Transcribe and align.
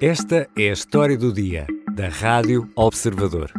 Esta 0.00 0.48
é 0.56 0.70
a 0.70 0.72
história 0.72 1.18
do 1.18 1.32
dia, 1.32 1.66
da 1.92 2.08
Rádio 2.08 2.70
Observador. 2.76 3.52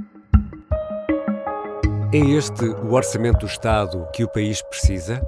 É 2.14 2.18
este 2.18 2.64
o 2.64 2.94
orçamento 2.94 3.40
do 3.40 3.46
Estado 3.46 4.08
que 4.16 4.24
o 4.24 4.30
país 4.30 4.62
precisa? 4.62 5.22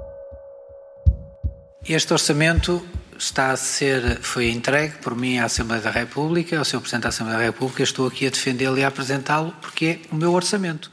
Este 1.86 2.14
orçamento 2.14 2.82
está 3.18 3.50
a 3.50 3.56
ser, 3.58 4.22
foi 4.22 4.48
entregue 4.48 4.94
por 5.02 5.14
mim 5.14 5.36
à 5.36 5.44
Assembleia 5.44 5.82
da 5.82 5.90
República, 5.90 6.58
ao 6.58 6.64
Sr. 6.64 6.80
Presidente 6.80 7.02
da 7.02 7.08
Assembleia 7.10 7.38
da 7.40 7.44
República. 7.44 7.82
Estou 7.82 8.06
aqui 8.06 8.26
a 8.26 8.30
defendê-lo 8.30 8.78
e 8.78 8.82
a 8.82 8.88
apresentá-lo 8.88 9.52
porque 9.60 9.84
é 9.84 9.98
o 10.10 10.16
meu 10.16 10.32
orçamento. 10.32 10.90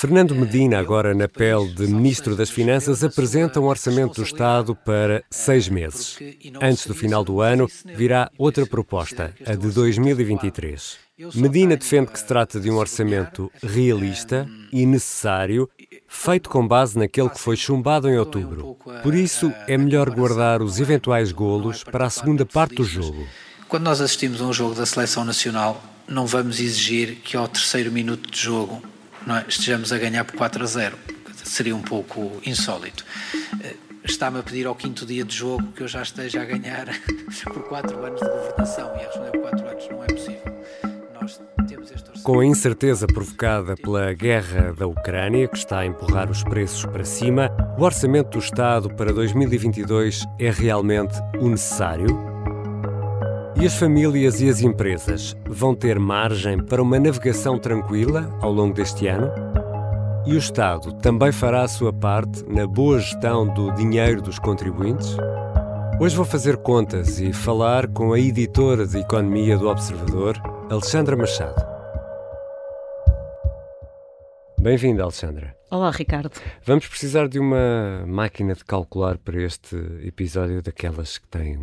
Fernando 0.00 0.34
Medina, 0.34 0.78
agora 0.78 1.14
na 1.14 1.28
pele 1.28 1.74
de 1.74 1.86
Ministro 1.86 2.34
das 2.34 2.48
Finanças, 2.48 3.04
apresenta 3.04 3.60
um 3.60 3.66
orçamento 3.66 4.14
do 4.14 4.22
Estado 4.22 4.74
para 4.74 5.22
seis 5.28 5.68
meses. 5.68 6.18
Antes 6.58 6.86
do 6.86 6.94
final 6.94 7.22
do 7.22 7.42
ano, 7.42 7.68
virá 7.84 8.30
outra 8.38 8.64
proposta, 8.64 9.34
a 9.44 9.54
de 9.54 9.68
2023. 9.68 10.96
Medina 11.34 11.76
defende 11.76 12.12
que 12.12 12.18
se 12.18 12.24
trata 12.24 12.58
de 12.58 12.70
um 12.70 12.78
orçamento 12.78 13.52
realista 13.62 14.48
e 14.72 14.86
necessário, 14.86 15.68
feito 16.08 16.48
com 16.48 16.66
base 16.66 16.98
naquele 16.98 17.28
que 17.28 17.38
foi 17.38 17.54
chumbado 17.58 18.08
em 18.08 18.16
outubro. 18.16 18.78
Por 19.02 19.14
isso, 19.14 19.52
é 19.68 19.76
melhor 19.76 20.08
guardar 20.08 20.62
os 20.62 20.80
eventuais 20.80 21.30
golos 21.30 21.84
para 21.84 22.06
a 22.06 22.10
segunda 22.10 22.46
parte 22.46 22.76
do 22.76 22.84
jogo. 22.84 23.26
Quando 23.68 23.84
nós 23.84 24.00
assistimos 24.00 24.40
a 24.40 24.46
um 24.46 24.52
jogo 24.54 24.74
da 24.74 24.86
Seleção 24.86 25.26
Nacional, 25.26 25.84
não 26.08 26.24
vamos 26.24 26.58
exigir 26.58 27.16
que 27.16 27.36
ao 27.36 27.46
terceiro 27.46 27.92
minuto 27.92 28.30
de 28.30 28.40
jogo 28.40 28.82
é? 29.28 29.44
estejamos 29.48 29.92
a 29.92 29.98
ganhar 29.98 30.24
por 30.24 30.36
4 30.36 30.62
a 30.62 30.66
0. 30.66 30.98
Seria 31.44 31.74
um 31.74 31.82
pouco 31.82 32.40
insólito. 32.44 33.04
Eh, 33.62 33.76
está-me 34.04 34.38
a 34.38 34.42
pedir 34.42 34.66
ao 34.66 34.74
quinto 34.74 35.06
dia 35.06 35.24
de 35.24 35.34
jogo 35.34 35.72
que 35.72 35.82
eu 35.82 35.88
já 35.88 36.02
esteja 36.02 36.42
a 36.42 36.44
ganhar 36.44 36.86
por 37.44 37.62
4 37.68 38.04
anos 38.04 38.20
de 38.20 38.28
governação 38.28 38.92
e 38.96 39.04
a 39.04 39.06
responder 39.06 39.30
por 39.30 39.40
4 39.40 39.68
anos 39.68 39.88
não 39.90 40.04
é 40.04 40.06
possível. 40.06 40.60
Com 42.22 42.40
a 42.40 42.44
incerteza 42.44 43.06
provocada 43.06 43.74
pela 43.76 44.12
guerra 44.12 44.72
da 44.72 44.86
Ucrânia, 44.86 45.48
que 45.48 45.56
está 45.56 45.80
a 45.80 45.86
empurrar 45.86 46.30
os 46.30 46.44
preços 46.44 46.84
para 46.84 47.04
cima, 47.04 47.50
o 47.78 47.82
orçamento 47.82 48.30
do 48.30 48.38
Estado 48.38 48.94
para 48.94 49.12
2022 49.12 50.26
é 50.38 50.50
realmente 50.50 51.14
o 51.40 51.48
necessário? 51.48 52.39
E 53.60 53.66
as 53.66 53.74
famílias 53.74 54.40
e 54.40 54.48
as 54.48 54.62
empresas 54.62 55.36
vão 55.46 55.74
ter 55.74 55.98
margem 55.98 56.64
para 56.64 56.82
uma 56.82 56.98
navegação 56.98 57.58
tranquila 57.58 58.34
ao 58.40 58.50
longo 58.50 58.72
deste 58.72 59.06
ano? 59.06 59.30
E 60.24 60.32
o 60.32 60.38
Estado 60.38 60.94
também 60.94 61.30
fará 61.30 61.64
a 61.64 61.68
sua 61.68 61.92
parte 61.92 62.42
na 62.48 62.66
boa 62.66 62.98
gestão 62.98 63.46
do 63.52 63.70
dinheiro 63.74 64.22
dos 64.22 64.38
contribuintes? 64.38 65.14
Hoje 66.00 66.16
vou 66.16 66.24
fazer 66.24 66.56
contas 66.56 67.20
e 67.20 67.34
falar 67.34 67.86
com 67.88 68.14
a 68.14 68.18
editora 68.18 68.86
de 68.86 68.96
Economia 69.00 69.58
do 69.58 69.68
Observador, 69.68 70.40
Alexandra 70.70 71.14
Machado. 71.14 71.62
Bem-vinda, 74.58 75.02
Alexandra. 75.02 75.54
Olá, 75.70 75.90
Ricardo. 75.90 76.30
Vamos 76.64 76.88
precisar 76.88 77.28
de 77.28 77.38
uma 77.38 78.06
máquina 78.06 78.54
de 78.54 78.64
calcular 78.64 79.18
para 79.18 79.38
este 79.42 79.76
episódio 80.02 80.62
daquelas 80.62 81.18
que 81.18 81.28
têm 81.28 81.58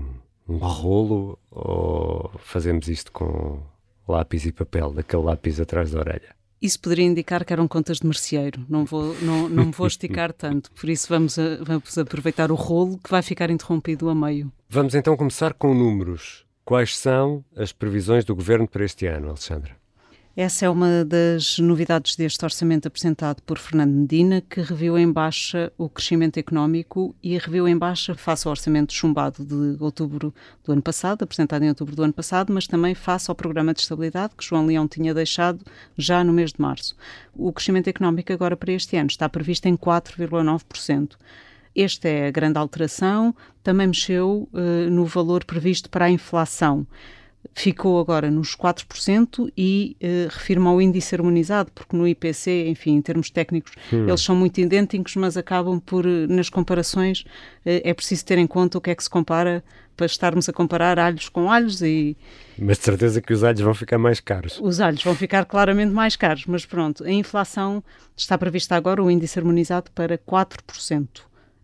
um 0.48 0.58
rolo 0.58 1.38
ou 1.52 2.32
fazemos 2.40 2.88
isto 2.88 3.12
com 3.12 3.60
lápis 4.08 4.46
e 4.46 4.52
papel, 4.52 4.92
daquele 4.92 5.24
lápis 5.24 5.60
atrás 5.60 5.92
da 5.92 6.00
orelha? 6.00 6.36
Isso 6.62 6.80
poderia 6.80 7.06
indicar 7.06 7.46
que 7.46 7.54
eram 7.54 7.68
contas 7.68 8.00
de 8.00 8.08
merceeiro. 8.08 8.66
Não 8.68 8.84
vou, 8.84 9.16
não, 9.22 9.48
não 9.48 9.66
me 9.66 9.72
vou 9.72 9.86
esticar 9.86 10.34
tanto. 10.34 10.72
Por 10.72 10.90
isso 10.90 11.08
vamos, 11.08 11.38
a, 11.38 11.58
vamos 11.64 11.96
aproveitar 11.98 12.52
o 12.52 12.56
rolo 12.56 12.98
que 12.98 13.12
vai 13.12 13.22
ficar 13.22 13.52
interrompido 13.52 14.10
a 14.10 14.16
meio. 14.16 14.52
Vamos 14.68 14.96
então 14.96 15.16
começar 15.16 15.54
com 15.54 15.74
números. 15.74 16.46
Quais 16.66 16.98
são 16.98 17.46
as 17.56 17.72
previsões 17.72 18.26
do 18.26 18.36
governo 18.36 18.68
para 18.68 18.84
este 18.84 19.06
ano, 19.06 19.30
Alexandra? 19.30 19.78
Essa 20.40 20.68
é 20.68 20.70
uma 20.70 21.04
das 21.04 21.58
novidades 21.58 22.16
deste 22.16 22.46
orçamento 22.46 22.88
apresentado 22.88 23.42
por 23.42 23.58
Fernando 23.58 23.92
Medina, 23.92 24.40
que 24.40 24.62
reviu 24.62 24.96
em 24.96 25.12
baixa 25.12 25.74
o 25.80 25.90
crescimento 25.90 26.38
económico 26.38 27.16
e 27.24 27.36
reviu 27.40 27.68
em 27.68 27.76
baixa 27.76 28.14
face 28.14 28.48
ao 28.48 28.52
orçamento 28.52 28.94
chumbado 28.94 29.44
de 29.44 29.84
outubro 29.84 30.32
do 30.64 30.74
ano 30.74 30.82
passado, 30.84 31.24
apresentado 31.24 31.64
em 31.64 31.70
outubro 31.70 31.96
do 31.96 32.04
ano 32.04 32.14
passado, 32.14 32.54
mas 32.54 32.68
também 32.68 32.94
face 32.94 33.32
ao 33.32 33.36
programa 33.36 33.74
de 33.74 33.80
estabilidade 33.80 34.36
que 34.38 34.46
João 34.46 34.68
Leão 34.68 34.88
tinha 34.88 35.12
deixado 35.12 35.66
já 35.98 36.24
no 36.24 36.32
mês 36.32 36.54
de 36.54 36.62
março. 36.62 36.96
O 37.34 37.52
crescimento 37.52 37.88
económico 37.88 38.32
agora 38.32 38.56
para 38.56 38.74
este 38.74 38.96
ano 38.96 39.08
está 39.08 39.28
previsto 39.28 39.66
em 39.66 39.76
4,9%. 39.76 41.14
Esta 41.76 42.10
é 42.10 42.28
a 42.28 42.32
grande 42.32 42.60
alteração. 42.60 43.36
Também 43.64 43.88
mexeu 43.88 44.48
uh, 44.54 44.90
no 44.92 45.04
valor 45.04 45.44
previsto 45.44 45.90
para 45.90 46.06
a 46.06 46.12
inflação 46.12 46.86
ficou 47.58 48.00
agora 48.00 48.30
nos 48.30 48.56
4% 48.56 49.52
e 49.58 49.98
uh, 50.00 50.30
refirma 50.30 50.70
ao 50.70 50.80
índice 50.80 51.16
harmonizado, 51.16 51.72
porque 51.74 51.98
no 51.98 52.08
IPC, 52.08 52.68
enfim, 52.70 52.96
em 52.96 53.02
termos 53.02 53.32
técnicos, 53.32 53.72
hum. 53.92 54.08
eles 54.08 54.22
são 54.22 54.36
muito 54.36 54.62
idênticos, 54.62 55.16
mas 55.16 55.36
acabam 55.36 55.80
por, 55.80 56.06
uh, 56.06 56.28
nas 56.28 56.50
comparações, 56.50 57.22
uh, 57.22 57.26
é 57.84 57.92
preciso 57.96 58.24
ter 58.26 58.38
em 58.38 58.46
conta 58.46 58.78
o 58.78 58.82
que 58.82 58.92
é 58.92 58.96
que 58.96 59.04
se 59.04 59.10
compara 59.10 59.64
para 59.96 60.06
estarmos 60.06 60.48
a 60.48 60.54
comparar 60.54 61.00
alhos 61.00 61.30
com 61.30 61.52
alhos 61.52 61.82
e... 61.82 62.16
Mas 62.60 62.78
de 62.78 62.84
certeza 62.84 63.20
que 63.20 63.34
os 63.34 63.44
alhos 63.44 63.62
vão 63.62 63.74
ficar 63.74 63.98
mais 63.98 64.20
caros. 64.20 64.60
Os 64.62 64.80
alhos 64.80 65.04
vão 65.04 65.16
ficar 65.16 65.44
claramente 65.46 65.92
mais 65.92 66.16
caros, 66.16 66.46
mas 66.46 66.64
pronto, 66.64 67.04
a 67.04 67.12
inflação 67.12 67.84
está 68.16 68.38
prevista 68.38 68.76
agora, 68.76 69.04
o 69.04 69.10
índice 69.10 69.40
harmonizado, 69.40 69.90
para 69.96 70.16
4%, 70.16 71.08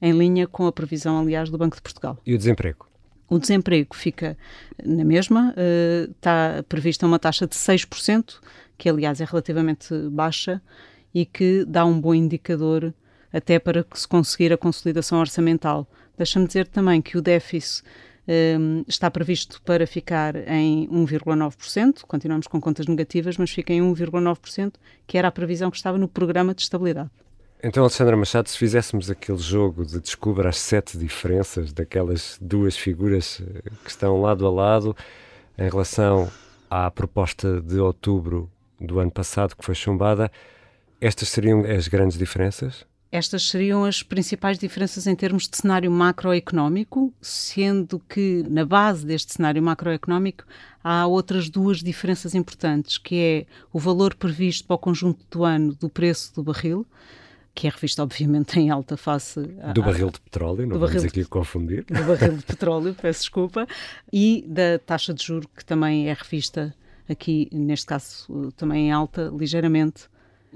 em 0.02 0.12
linha 0.12 0.48
com 0.48 0.66
a 0.66 0.72
previsão, 0.72 1.20
aliás, 1.20 1.52
do 1.52 1.58
Banco 1.60 1.76
de 1.76 1.84
Portugal. 1.84 2.18
E 2.26 2.34
o 2.34 2.38
desemprego? 2.38 2.88
O 3.34 3.40
desemprego 3.40 3.96
fica 3.96 4.38
na 4.86 5.04
mesma, 5.04 5.56
está 6.16 6.64
prevista 6.70 7.08
uma 7.08 7.18
taxa 7.18 7.48
de 7.48 7.56
6%, 7.56 8.36
que 8.78 8.88
aliás 8.88 9.20
é 9.20 9.26
relativamente 9.26 9.92
baixa 10.12 10.62
e 11.12 11.26
que 11.26 11.66
dá 11.66 11.84
um 11.84 12.00
bom 12.00 12.14
indicador 12.14 12.94
até 13.32 13.58
para 13.58 13.84
se 13.96 14.08
conseguir 14.08 14.54
a 14.54 14.58
consolidação 14.58 15.20
orçamental. 15.20 15.90
Deixa-me 16.16 16.46
dizer 16.46 16.68
também 16.68 17.02
que 17.02 17.18
o 17.18 17.24
déficit 17.24 17.84
um, 18.28 18.82
eh, 18.82 18.86
está 18.88 19.10
previsto 19.10 19.60
para 19.64 19.88
ficar 19.88 20.36
em 20.48 20.88
1,9%, 20.90 22.04
continuamos 22.08 22.46
com 22.46 22.62
contas 22.62 22.86
negativas, 22.86 23.36
mas 23.36 23.50
fica 23.50 23.74
em 23.74 23.82
1,9%, 23.82 24.74
que 25.08 25.18
era 25.18 25.28
a 25.28 25.32
previsão 25.32 25.72
que 25.72 25.78
estava 25.78 25.98
no 25.98 26.08
programa 26.08 26.54
de 26.54 26.62
estabilidade. 26.62 27.10
Então, 27.66 27.84
Alexandra 27.84 28.18
Machado, 28.18 28.50
se 28.50 28.58
fizéssemos 28.58 29.10
aquele 29.10 29.38
jogo 29.38 29.86
de 29.86 29.98
descubra 29.98 30.50
as 30.50 30.60
sete 30.60 30.98
diferenças 30.98 31.72
daquelas 31.72 32.38
duas 32.42 32.76
figuras 32.76 33.42
eh, 33.42 33.70
que 33.86 33.90
estão 33.90 34.20
lado 34.20 34.46
a 34.46 34.52
lado 34.52 34.94
em 35.58 35.70
relação 35.70 36.30
à 36.70 36.92
proposta 36.92 37.62
de 37.62 37.80
outubro 37.80 38.52
do 38.82 39.00
ano 39.00 39.10
passado 39.10 39.56
que 39.56 39.64
foi 39.64 39.76
chumbada, 39.76 40.30
estas 41.00 41.30
seriam 41.30 41.62
as 41.62 41.88
grandes 41.88 42.18
diferenças? 42.18 42.86
Estas 43.10 43.48
seriam 43.48 43.86
as 43.86 44.04
principais 44.04 44.60
diferenças 44.60 45.08
em 45.08 45.16
termos 45.16 45.48
de 45.48 45.56
cenário 45.56 45.90
macroeconómico, 45.90 47.14
sendo 47.22 47.98
que 48.10 48.44
na 48.50 48.66
base 48.66 49.06
deste 49.06 49.36
cenário 49.36 49.64
macroeconómico 49.64 50.44
há 50.84 51.08
outras 51.08 51.50
duas 51.50 51.78
diferenças 51.78 52.36
importantes, 52.36 52.98
que 52.98 53.16
é 53.16 53.46
o 53.72 53.80
valor 53.80 54.16
previsto 54.16 54.68
para 54.68 54.76
o 54.76 54.80
conjunto 54.80 55.26
do 55.32 55.46
ano 55.46 55.74
do 55.74 55.88
preço 55.88 56.36
do 56.36 56.44
barril, 56.44 56.86
que 57.56 57.68
é 57.68 57.70
revista, 57.70 58.02
obviamente, 58.02 58.60
em 58.60 58.70
alta 58.70 58.98
face. 58.98 59.40
A, 59.62 59.74
do 59.74 59.84
barril 59.84 60.10
de 60.10 60.20
petróleo, 60.20 60.66
não 60.66 60.80
vamos 60.80 61.04
aqui 61.04 61.22
de, 61.22 61.28
confundir. 61.28 61.86
Do 61.86 62.04
barril 62.04 62.38
de 62.38 62.44
petróleo, 62.44 62.96
peço 63.00 63.22
desculpa, 63.22 63.68
e 64.12 64.44
da 64.48 64.80
taxa 64.80 65.14
de 65.14 65.24
juro, 65.24 65.48
que 65.56 65.64
também 65.64 66.10
é 66.10 66.14
revista 66.14 66.76
aqui, 67.08 67.48
neste 67.52 67.86
caso, 67.86 68.52
também 68.56 68.88
em 68.88 68.92
alta, 68.92 69.32
ligeiramente. 69.36 70.10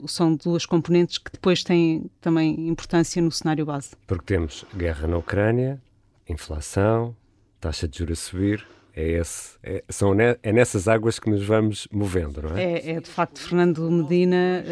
São 0.05 0.35
duas 0.35 0.65
componentes 0.65 1.17
que 1.17 1.31
depois 1.31 1.63
têm 1.63 2.09
também 2.21 2.67
importância 2.67 3.21
no 3.21 3.31
cenário 3.31 3.65
base. 3.65 3.91
Porque 4.05 4.25
temos 4.25 4.63
guerra 4.75 5.07
na 5.07 5.17
Ucrânia, 5.17 5.81
inflação, 6.29 7.15
taxa 7.59 7.87
de 7.87 7.97
juros 7.97 8.19
a 8.19 8.21
subir, 8.21 8.67
é, 8.95 9.19
esse, 9.19 9.57
é, 9.61 9.83
são 9.89 10.13
ne, 10.13 10.37
é 10.41 10.51
nessas 10.51 10.87
águas 10.87 11.19
que 11.19 11.29
nos 11.29 11.43
vamos 11.43 11.87
movendo, 11.91 12.41
não 12.41 12.57
é? 12.57 12.63
É, 12.63 12.91
é 12.93 12.99
de 12.99 13.09
facto, 13.09 13.39
Fernando 13.39 13.89
Medina. 13.91 14.63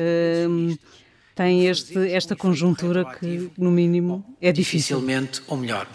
Hum, 0.49 0.75
tem 1.35 1.67
este, 1.67 2.11
esta 2.11 2.35
conjuntura 2.35 3.03
que, 3.03 3.51
no 3.57 3.69
mínimo, 3.69 4.25
é 4.41 4.51
difícil. 4.51 4.97
Dificilmente, 4.99 5.41
ou 5.47 5.57
melhor, 5.57 5.87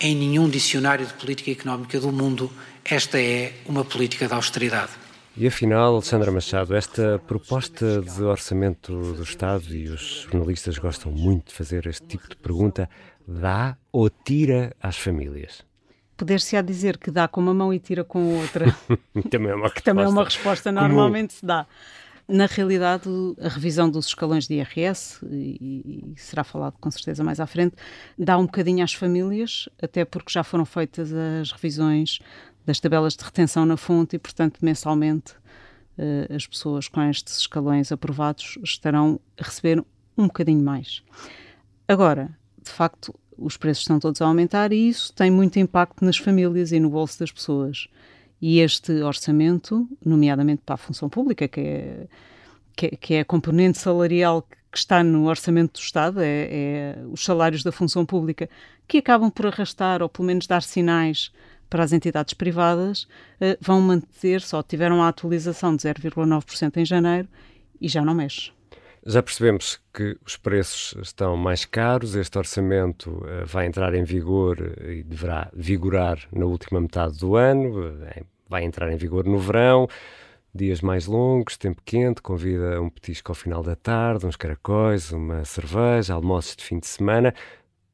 em 0.00 0.16
nenhum 0.16 0.48
dicionário 0.48 1.06
de 1.06 1.12
política 1.12 1.50
económica 1.50 2.00
do 2.00 2.10
mundo, 2.10 2.50
esta 2.84 3.20
é 3.20 3.52
uma 3.66 3.84
política 3.84 4.26
de 4.26 4.32
austeridade. 4.32 4.92
E 5.36 5.46
afinal, 5.46 5.94
Alexandra 5.94 6.32
Machado, 6.32 6.74
esta 6.74 7.20
proposta 7.26 8.00
de 8.00 8.22
orçamento 8.22 9.14
do 9.14 9.22
Estado, 9.22 9.74
e 9.74 9.88
os 9.88 10.26
jornalistas 10.30 10.78
gostam 10.78 11.12
muito 11.12 11.48
de 11.48 11.54
fazer 11.54 11.86
este 11.86 12.06
tipo 12.06 12.28
de 12.28 12.36
pergunta, 12.36 12.88
dá 13.28 13.76
ou 13.92 14.08
tira 14.10 14.74
às 14.82 14.96
famílias? 14.96 15.62
Poder-se-á 16.16 16.60
dizer 16.62 16.98
que 16.98 17.10
dá 17.10 17.28
com 17.28 17.40
uma 17.40 17.54
mão 17.54 17.72
e 17.72 17.78
tira 17.78 18.02
com 18.02 18.18
a 18.18 18.40
outra. 18.40 18.76
também 19.30 19.50
é 19.50 19.54
uma 19.54 19.68
resposta. 19.68 19.82
também 19.82 20.04
é 20.04 20.08
uma 20.08 20.24
resposta 20.24 20.72
normalmente 20.72 21.34
se 21.34 21.46
dá. 21.46 21.66
Na 22.30 22.46
realidade, 22.46 23.08
a 23.40 23.48
revisão 23.48 23.90
dos 23.90 24.06
escalões 24.06 24.46
de 24.46 24.54
IRS, 24.54 25.18
e, 25.28 26.12
e, 26.14 26.20
será 26.20 26.44
falado 26.44 26.76
com 26.80 26.88
certeza 26.88 27.24
mais 27.24 27.40
à 27.40 27.46
frente, 27.46 27.74
dá 28.16 28.38
um 28.38 28.46
bocadinho 28.46 28.84
às 28.84 28.94
famílias, 28.94 29.68
até 29.82 30.04
porque 30.04 30.32
já 30.32 30.44
foram 30.44 30.64
feitas 30.64 31.12
as 31.12 31.50
revisões 31.50 32.20
das 32.64 32.78
tabelas 32.78 33.16
de 33.16 33.24
retenção 33.24 33.66
na 33.66 33.76
fonte 33.76 34.14
e, 34.14 34.18
portanto, 34.18 34.60
mensalmente 34.62 35.32
uh, 35.98 36.32
as 36.32 36.46
pessoas 36.46 36.86
com 36.86 37.02
estes 37.02 37.38
escalões 37.38 37.90
aprovados 37.90 38.56
estarão 38.62 39.18
a 39.36 39.42
receber 39.42 39.84
um 40.16 40.28
bocadinho 40.28 40.62
mais. 40.62 41.02
Agora, 41.88 42.30
de 42.62 42.70
facto, 42.70 43.12
os 43.36 43.56
preços 43.56 43.82
estão 43.82 43.98
todos 43.98 44.22
a 44.22 44.26
aumentar 44.26 44.72
e 44.72 44.88
isso 44.88 45.12
tem 45.14 45.32
muito 45.32 45.58
impacto 45.58 46.04
nas 46.04 46.16
famílias 46.16 46.70
e 46.70 46.78
no 46.78 46.90
bolso 46.90 47.18
das 47.18 47.32
pessoas. 47.32 47.88
E 48.40 48.60
este 48.60 49.02
orçamento, 49.02 49.88
nomeadamente 50.04 50.62
para 50.64 50.74
a 50.74 50.78
função 50.78 51.08
pública, 51.08 51.46
que 51.46 51.60
é, 51.60 52.06
que 52.76 52.86
é, 52.86 52.90
que 52.90 53.14
é 53.14 53.20
a 53.20 53.24
componente 53.24 53.78
salarial 53.78 54.42
que 54.72 54.78
está 54.78 55.02
no 55.02 55.28
orçamento 55.28 55.74
do 55.74 55.82
Estado, 55.82 56.20
é, 56.20 56.48
é, 56.50 56.98
os 57.10 57.24
salários 57.24 57.62
da 57.62 57.72
função 57.72 58.06
pública, 58.06 58.48
que 58.86 58.98
acabam 58.98 59.30
por 59.30 59.46
arrastar 59.46 60.02
ou 60.02 60.08
pelo 60.08 60.26
menos 60.26 60.46
dar 60.46 60.62
sinais 60.62 61.32
para 61.68 61.84
as 61.84 61.92
entidades 61.92 62.34
privadas, 62.34 63.02
uh, 63.02 63.56
vão 63.60 63.80
manter, 63.80 64.40
só 64.40 64.60
tiveram 64.62 65.02
a 65.02 65.08
atualização 65.08 65.76
de 65.76 65.82
0,9% 65.82 66.76
em 66.78 66.84
janeiro 66.84 67.28
e 67.80 67.88
já 67.88 68.04
não 68.04 68.14
mexe. 68.14 68.50
Já 69.06 69.22
percebemos 69.22 69.80
que 69.94 70.18
os 70.26 70.36
preços 70.36 70.94
estão 71.00 71.34
mais 71.34 71.64
caros, 71.64 72.14
este 72.14 72.36
orçamento 72.36 73.10
uh, 73.10 73.46
vai 73.46 73.66
entrar 73.66 73.94
em 73.94 74.04
vigor 74.04 74.58
e 74.86 75.02
deverá 75.02 75.50
vigorar 75.54 76.18
na 76.30 76.44
última 76.44 76.78
metade 76.82 77.18
do 77.18 77.34
ano, 77.34 77.88
uh, 77.88 78.26
vai 78.46 78.62
entrar 78.62 78.92
em 78.92 78.96
vigor 78.96 79.24
no 79.24 79.38
verão, 79.38 79.88
dias 80.54 80.82
mais 80.82 81.06
longos, 81.06 81.56
tempo 81.56 81.80
quente, 81.82 82.20
convida 82.20 82.80
um 82.82 82.90
petisco 82.90 83.30
ao 83.30 83.34
final 83.34 83.62
da 83.62 83.74
tarde, 83.74 84.26
uns 84.26 84.36
caracóis, 84.36 85.12
uma 85.12 85.46
cerveja, 85.46 86.12
almoços 86.12 86.56
de 86.56 86.64
fim 86.64 86.78
de 86.78 86.86
semana, 86.86 87.34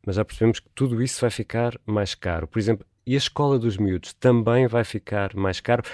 mas 0.04 0.16
já 0.16 0.24
percebemos 0.24 0.58
que 0.58 0.68
tudo 0.74 1.00
isso 1.00 1.20
vai 1.20 1.30
ficar 1.30 1.78
mais 1.86 2.16
caro. 2.16 2.48
Por 2.48 2.58
exemplo, 2.58 2.84
e 3.06 3.14
a 3.14 3.18
escola 3.18 3.60
dos 3.60 3.76
miúdos 3.76 4.12
também 4.14 4.66
vai 4.66 4.82
ficar 4.82 5.36
mais 5.36 5.60
caro? 5.60 5.84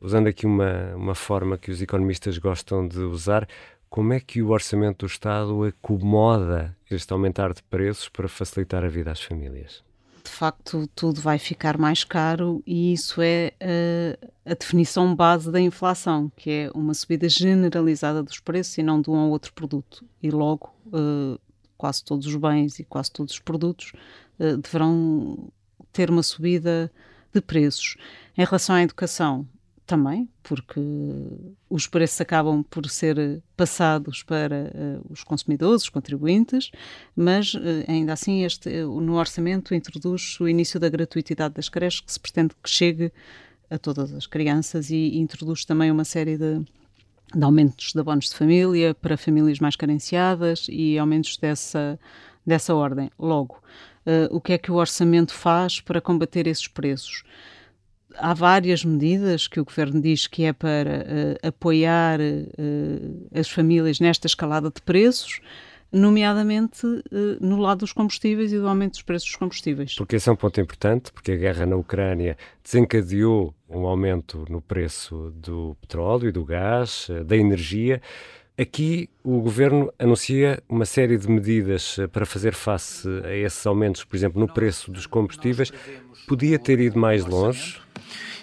Usando 0.00 0.28
aqui 0.28 0.46
uma, 0.46 0.94
uma 0.94 1.14
forma 1.16 1.58
que 1.58 1.72
os 1.72 1.82
economistas 1.82 2.38
gostam 2.38 2.86
de 2.86 3.00
usar, 3.00 3.48
como 3.90 4.12
é 4.12 4.20
que 4.20 4.40
o 4.40 4.50
orçamento 4.50 5.04
do 5.04 5.06
Estado 5.06 5.64
acomoda 5.64 6.76
este 6.88 7.12
aumentar 7.12 7.52
de 7.52 7.62
preços 7.64 8.08
para 8.08 8.28
facilitar 8.28 8.84
a 8.84 8.88
vida 8.88 9.10
às 9.10 9.20
famílias? 9.20 9.82
De 10.22 10.30
facto, 10.30 10.88
tudo 10.94 11.20
vai 11.20 11.38
ficar 11.38 11.76
mais 11.76 12.04
caro 12.04 12.62
e 12.64 12.92
isso 12.92 13.20
é 13.20 13.52
uh, 13.60 14.30
a 14.44 14.54
definição 14.54 15.14
base 15.14 15.50
da 15.50 15.60
inflação, 15.60 16.30
que 16.36 16.50
é 16.50 16.70
uma 16.72 16.94
subida 16.94 17.28
generalizada 17.28 18.22
dos 18.22 18.38
preços 18.38 18.78
e 18.78 18.82
não 18.82 19.00
de 19.00 19.10
um 19.10 19.14
ou 19.14 19.30
outro 19.30 19.52
produto. 19.52 20.04
E 20.22 20.30
logo, 20.30 20.72
uh, 20.86 21.38
quase 21.76 22.04
todos 22.04 22.26
os 22.26 22.36
bens 22.36 22.78
e 22.78 22.84
quase 22.84 23.10
todos 23.10 23.34
os 23.34 23.40
produtos 23.40 23.92
uh, 24.38 24.56
deverão 24.56 25.50
ter 25.92 26.10
uma 26.10 26.22
subida 26.22 26.92
de 27.34 27.40
preços. 27.40 27.96
Em 28.38 28.44
relação 28.44 28.76
à 28.76 28.82
educação, 28.82 29.48
também, 29.90 30.28
porque 30.40 30.80
os 31.68 31.88
preços 31.88 32.20
acabam 32.20 32.62
por 32.62 32.88
ser 32.88 33.42
passados 33.56 34.22
para 34.22 34.70
uh, 34.72 35.06
os 35.10 35.24
consumidores, 35.24 35.82
os 35.82 35.88
contribuintes, 35.88 36.70
mas 37.16 37.54
uh, 37.54 37.58
ainda 37.88 38.12
assim 38.12 38.44
este, 38.44 38.68
uh, 38.68 39.00
no 39.00 39.16
orçamento 39.16 39.74
introduz 39.74 40.38
o 40.38 40.48
início 40.48 40.78
da 40.78 40.88
gratuitidade 40.88 41.54
das 41.54 41.68
creches, 41.68 41.98
que 42.02 42.12
se 42.12 42.20
pretende 42.20 42.54
que 42.62 42.70
chegue 42.70 43.12
a 43.68 43.78
todas 43.78 44.14
as 44.14 44.28
crianças 44.28 44.90
e, 44.90 44.94
e 44.94 45.18
introduz 45.18 45.64
também 45.64 45.90
uma 45.90 46.04
série 46.04 46.38
de, 46.38 46.60
de 47.34 47.42
aumentos 47.42 47.92
de 47.92 47.98
abonos 47.98 48.26
de 48.26 48.36
família 48.36 48.94
para 48.94 49.16
famílias 49.16 49.58
mais 49.58 49.74
carenciadas 49.74 50.68
e 50.70 50.96
aumentos 50.98 51.36
dessa, 51.36 51.98
dessa 52.46 52.76
ordem. 52.76 53.10
Logo, 53.18 53.60
o 54.30 54.40
que 54.40 54.52
é 54.52 54.58
que 54.58 54.72
o 54.72 54.76
orçamento 54.76 55.32
faz 55.32 55.80
para 55.80 56.00
combater 56.00 56.46
esses 56.46 56.66
preços? 56.66 57.22
Há 58.16 58.34
várias 58.34 58.84
medidas 58.84 59.46
que 59.46 59.60
o 59.60 59.64
governo 59.64 60.00
diz 60.00 60.26
que 60.26 60.44
é 60.44 60.52
para 60.52 61.04
uh, 61.42 61.48
apoiar 61.48 62.20
uh, 62.20 63.28
as 63.34 63.48
famílias 63.48 64.00
nesta 64.00 64.26
escalada 64.26 64.70
de 64.70 64.80
preços, 64.82 65.40
nomeadamente 65.92 66.86
uh, 66.86 67.02
no 67.40 67.58
lado 67.58 67.78
dos 67.78 67.92
combustíveis 67.92 68.52
e 68.52 68.58
do 68.58 68.68
aumento 68.68 68.92
dos 68.92 69.02
preços 69.02 69.28
dos 69.28 69.36
combustíveis. 69.36 69.94
Porque 69.94 70.16
esse 70.16 70.28
é 70.28 70.32
um 70.32 70.36
ponto 70.36 70.60
importante, 70.60 71.12
porque 71.12 71.32
a 71.32 71.36
guerra 71.36 71.66
na 71.66 71.76
Ucrânia 71.76 72.36
desencadeou 72.62 73.54
um 73.68 73.86
aumento 73.86 74.44
no 74.48 74.60
preço 74.60 75.32
do 75.34 75.76
petróleo 75.80 76.28
e 76.28 76.32
do 76.32 76.44
gás, 76.44 77.08
da 77.24 77.36
energia. 77.36 78.00
Aqui 78.60 79.08
o 79.24 79.40
governo 79.40 79.90
anuncia 79.98 80.62
uma 80.68 80.84
série 80.84 81.16
de 81.16 81.28
medidas 81.30 81.96
para 82.12 82.26
fazer 82.26 82.52
face 82.52 83.08
a 83.24 83.34
esses 83.34 83.66
aumentos, 83.66 84.04
por 84.04 84.16
exemplo, 84.16 84.38
no 84.38 84.46
preço 84.46 84.90
dos 84.90 85.06
combustíveis. 85.06 85.72
Podia 86.28 86.58
ter 86.58 86.78
ido 86.78 86.98
mais 86.98 87.24
longe? 87.24 87.80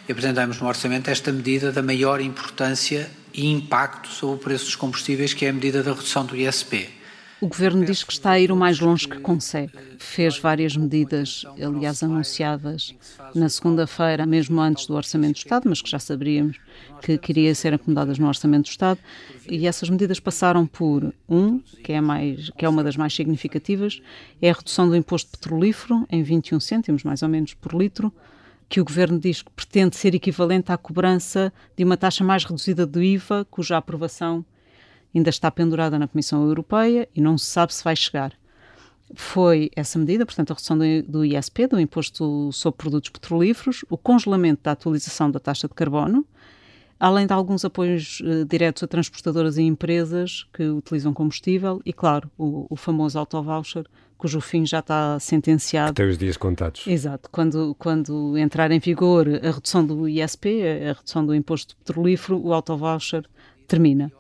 e 0.08 0.12
apresentamos 0.12 0.62
no 0.62 0.68
orçamento 0.68 1.10
esta 1.10 1.32
medida 1.32 1.72
da 1.72 1.84
maior 1.84 2.22
importância 2.22 3.10
e 3.34 3.46
impacto 3.46 4.08
sobre 4.08 4.36
o 4.36 4.40
preço 4.40 4.66
dos 4.66 4.76
combustíveis, 4.76 5.34
que 5.34 5.46
é 5.46 5.50
a 5.50 5.54
medida 5.54 5.84
da 5.84 5.92
redução 5.92 6.26
do 6.26 6.36
ISP. 6.36 6.90
O 7.40 7.48
governo 7.48 7.86
diz 7.86 8.04
que 8.04 8.12
está 8.12 8.32
a 8.32 8.40
ir 8.40 8.52
o 8.52 8.56
mais 8.56 8.80
longe 8.80 9.08
que 9.08 9.20
consegue. 9.20 9.72
Fez 10.00 10.40
várias 10.40 10.76
medidas, 10.76 11.46
aliás, 11.64 12.02
anunciadas 12.02 12.96
na 13.36 13.48
segunda-feira, 13.48 14.26
mesmo 14.26 14.60
antes 14.60 14.88
do 14.88 14.96
Orçamento 14.96 15.34
do 15.34 15.38
Estado, 15.38 15.70
mas 15.70 15.80
que 15.80 15.90
já 15.90 16.00
saberíamos 16.00 16.58
que 17.00 17.16
queria 17.20 17.54
ser 17.54 17.76
acomodadas 17.76 18.18
no 18.18 18.28
Orçamento 18.28 18.64
do 18.64 18.72
Estado. 18.72 19.00
E 19.48 19.68
essas 19.68 19.88
medidas 19.88 20.20
passaram 20.20 20.66
por 20.66 21.14
um, 21.30 21.60
que 21.84 21.94
é, 21.94 22.02
mais, 22.02 22.50
que 22.50 22.66
é 22.66 22.70
uma 22.70 22.84
das 22.84 22.98
mais 22.98 23.14
significativas, 23.14 24.02
é 24.42 24.50
a 24.50 24.54
redução 24.54 24.90
do 24.90 24.96
imposto 24.96 25.30
petrolífero 25.30 26.08
em 26.10 26.24
21 26.24 26.60
cêntimos, 26.60 27.04
mais 27.04 27.22
ou 27.22 27.30
menos, 27.30 27.54
por 27.54 27.74
litro 27.74 28.12
que 28.68 28.82
o 28.82 28.84
governo 28.84 29.20
diz 29.20 29.44
que 29.44 29.52
pretende 29.52 29.96
ser 29.96 30.14
equivalente 30.14 30.72
à 30.72 30.78
cobrança 30.78 31.54
de 31.78 31.84
uma 31.84 31.96
taxa 31.96 32.24
mais 32.24 32.44
reduzida 32.44 32.86
do 32.86 33.02
IVA, 33.02 33.46
cuja 33.50 33.78
aprovação 33.78 34.44
ainda 35.18 35.30
está 35.30 35.50
pendurada 35.52 35.98
na 35.98 36.08
Comissão 36.08 36.44
Europeia 36.44 37.08
e 37.16 37.22
não 37.22 37.38
se 37.38 37.46
sabe 37.46 37.74
se 37.74 37.84
vai 37.84 37.96
chegar. 37.96 38.34
Foi 39.16 39.72
essa 39.76 39.98
medida, 39.98 40.26
portanto, 40.26 40.52
a 40.52 40.54
redução 40.54 40.78
do 41.08 41.24
ISP, 41.24 41.68
do 41.68 41.80
Imposto 41.80 42.52
sobre 42.52 42.78
Produtos 42.78 43.10
Petrolíferos, 43.10 43.86
o 43.90 43.98
congelamento 43.98 44.64
da 44.64 44.72
atualização 44.72 45.32
da 45.32 45.40
taxa 45.40 45.68
de 45.68 45.74
carbono, 45.74 46.26
além 47.00 47.26
de 47.26 47.32
alguns 47.32 47.64
apoios 47.64 48.20
uh, 48.22 48.44
diretos 48.46 48.84
a 48.84 48.88
transportadoras 48.88 49.58
e 49.58 49.62
empresas 49.62 50.46
que 50.52 50.64
utilizam 50.64 51.14
combustível 51.14 51.82
e, 51.86 51.94
claro, 51.94 52.30
o, 52.38 52.68
o 52.70 52.76
famoso 52.76 53.18
auto-voucher 53.18 53.86
cujo 54.18 54.42
fim 54.42 54.66
já 54.66 54.80
está 54.80 55.20
sentenciado. 55.20 55.94
Tem 55.94 56.10
os 56.10 56.18
dias 56.18 56.36
contados. 56.38 56.86
Exato. 56.88 57.30
Quando, 57.32 57.76
quando 57.78 58.36
entrar 58.38 58.72
em 58.72 58.80
vigor 58.80 59.28
a 59.30 59.52
redução 59.52 59.86
do 59.86 60.10
ISP, 60.10 60.64
a 60.90 60.94
redução 60.94 61.24
do 61.24 61.36
imposto 61.36 61.78
petrolífero, 61.78 62.42
o 62.44 62.52
auto-voucher 62.52 63.26
termina. 63.68 64.12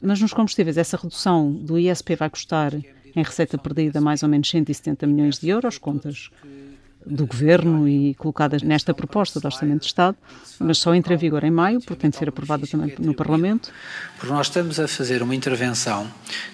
Mas 0.00 0.20
nos 0.20 0.32
combustíveis, 0.32 0.78
essa 0.78 0.96
redução 0.96 1.52
do 1.52 1.78
ISP 1.78 2.16
vai 2.16 2.30
custar, 2.30 2.74
em 2.74 3.22
receita 3.22 3.58
perdida, 3.58 4.00
mais 4.00 4.22
ou 4.22 4.28
menos 4.28 4.48
170 4.48 5.06
milhões 5.06 5.38
de 5.38 5.48
euros, 5.48 5.78
contas 5.78 6.30
do 7.04 7.26
Governo 7.26 7.86
e 7.88 8.14
colocadas 8.14 8.62
nesta 8.62 8.94
proposta 8.94 9.40
do 9.40 9.46
Orçamento 9.46 9.80
de 9.80 9.86
Estado, 9.86 10.16
mas 10.58 10.78
só 10.78 10.94
entra 10.94 11.14
em 11.14 11.16
vigor 11.16 11.42
em 11.44 11.50
maio, 11.50 11.80
porque 11.80 12.02
tem 12.02 12.10
de 12.10 12.16
ser 12.16 12.28
aprovada 12.28 12.64
também 12.66 12.94
no 12.98 13.14
Parlamento. 13.14 13.72
Porque 14.18 14.30
nós 14.32 14.48
estamos 14.48 14.78
a 14.78 14.86
fazer 14.86 15.22
uma 15.22 15.34
intervenção 15.34 16.06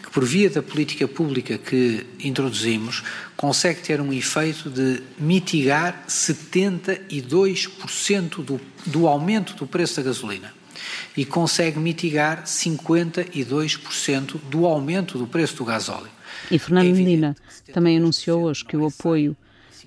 que, 0.03 0.11
por 0.11 0.25
via 0.25 0.49
da 0.49 0.63
política 0.63 1.09
pública 1.09 1.59
que 1.59 2.07
introduzimos, 2.23 3.03
consegue 3.37 3.81
ter 3.81 4.01
um 4.01 4.13
efeito 4.13 4.71
de 4.71 5.03
mitigar 5.19 6.05
72% 6.09 8.45
do, 8.45 8.61
do 8.87 9.09
aumento 9.09 9.55
do 9.55 9.67
preço 9.67 9.97
da 9.97 10.03
gasolina 10.03 10.55
e 11.17 11.25
consegue 11.25 11.79
mitigar 11.79 12.45
52% 12.45 14.41
do 14.51 14.67
aumento 14.67 15.19
do 15.19 15.27
preço 15.27 15.57
do 15.57 15.65
gasóleo. 15.65 16.11
E 16.51 16.59
Fernando 16.59 16.89
é 16.89 16.93
Medina 16.93 17.37
também 17.73 17.97
anunciou 17.97 18.45
hoje 18.45 18.65
que 18.65 18.77
o 18.77 18.87
apoio 18.87 19.37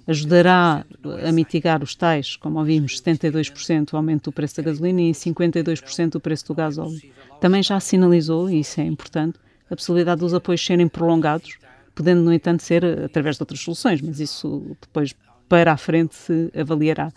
ajudará 0.08 0.84
a 1.28 1.32
mitigar 1.32 1.84
os 1.84 1.94
tais, 1.94 2.36
como 2.36 2.58
ouvimos, 2.58 3.00
72% 3.00 3.94
o 3.94 3.98
aumento 3.98 4.26
do 4.26 4.32
preço 4.32 4.58
da 4.58 4.64
gasolina 4.64 5.02
e 5.02 5.12
52% 5.12 6.10
do 6.10 6.20
preço 6.20 6.48
do 6.48 6.56
gás 6.56 6.78
óleo. 6.78 7.00
Também 7.40 7.62
já 7.62 7.80
sinalizou, 7.80 8.50
e 8.50 8.62
isso 8.62 8.82
é 8.82 8.84
importante, 8.84 9.38
a 9.70 9.76
possibilidade 9.76 10.20
dos 10.20 10.34
apoios 10.34 10.66
serem 10.66 10.88
prolongados, 10.88 11.58
podendo, 11.94 12.22
no 12.22 12.34
entanto, 12.34 12.64
ser 12.64 12.84
através 13.06 13.36
de 13.36 13.44
outras 13.44 13.60
soluções, 13.60 14.02
mas 14.02 14.20
isso 14.20 14.76
depois 14.82 15.16
para 15.48 15.74
a 15.74 15.78
frente 15.78 16.16
se 16.16 16.52
avaliará. 16.60 17.12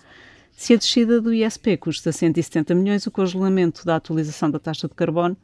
Se 0.52 0.74
a 0.74 0.76
descida 0.76 1.20
do 1.20 1.32
ISP 1.32 1.76
custa 1.76 2.12
170 2.12 2.74
milhões, 2.74 3.06
o 3.06 3.10
congelamento 3.10 3.84
da 3.84 3.96
atualização 3.96 4.50
da 4.50 4.58
taxa 4.58 4.86
de 4.86 4.94
carbono 4.94 5.36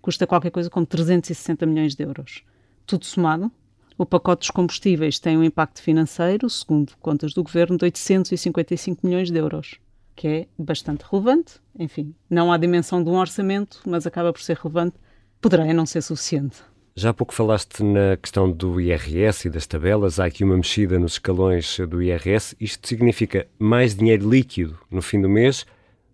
custa 0.00 0.26
qualquer 0.26 0.50
coisa 0.50 0.68
como 0.68 0.84
360 0.84 1.64
milhões 1.66 1.94
de 1.94 2.02
euros. 2.02 2.42
Tudo 2.86 3.04
somado, 3.04 3.50
o 3.96 4.04
pacote 4.04 4.40
dos 4.40 4.50
combustíveis 4.50 5.20
tem 5.20 5.38
um 5.38 5.44
impacto 5.44 5.80
financeiro, 5.80 6.50
segundo 6.50 6.96
contas 7.00 7.32
do 7.32 7.44
governo, 7.44 7.78
de 7.78 7.84
855 7.84 9.06
milhões 9.06 9.30
de 9.30 9.38
euros, 9.38 9.78
que 10.16 10.26
é 10.26 10.48
bastante 10.58 11.04
relevante. 11.08 11.60
Enfim, 11.78 12.12
não 12.28 12.52
há 12.52 12.58
dimensão 12.58 13.02
de 13.02 13.08
um 13.08 13.14
orçamento, 13.14 13.80
mas 13.86 14.06
acaba 14.06 14.32
por 14.32 14.42
ser 14.42 14.56
relevante. 14.56 14.96
Poderá 15.40 15.72
não 15.72 15.86
ser 15.86 16.02
suficiente. 16.02 16.56
Já 16.96 17.10
há 17.10 17.12
pouco 17.12 17.34
falaste 17.34 17.82
na 17.82 18.16
questão 18.16 18.48
do 18.48 18.80
IRS 18.80 19.48
e 19.48 19.50
das 19.50 19.66
tabelas. 19.66 20.20
Há 20.20 20.26
aqui 20.26 20.44
uma 20.44 20.56
mexida 20.56 20.96
nos 20.96 21.14
escalões 21.14 21.76
do 21.88 22.00
IRS. 22.00 22.54
Isto 22.60 22.86
significa 22.86 23.48
mais 23.58 23.96
dinheiro 23.96 24.30
líquido 24.30 24.78
no 24.88 25.02
fim 25.02 25.20
do 25.20 25.28
mês, 25.28 25.66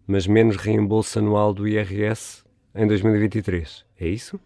mas 0.06 0.26
menos 0.26 0.56
reembolso 0.56 1.18
anual 1.18 1.52
do 1.52 1.68
IRS 1.68 2.42
em 2.74 2.86
2023. 2.86 3.84
É 4.00 4.08
isso? 4.08 4.40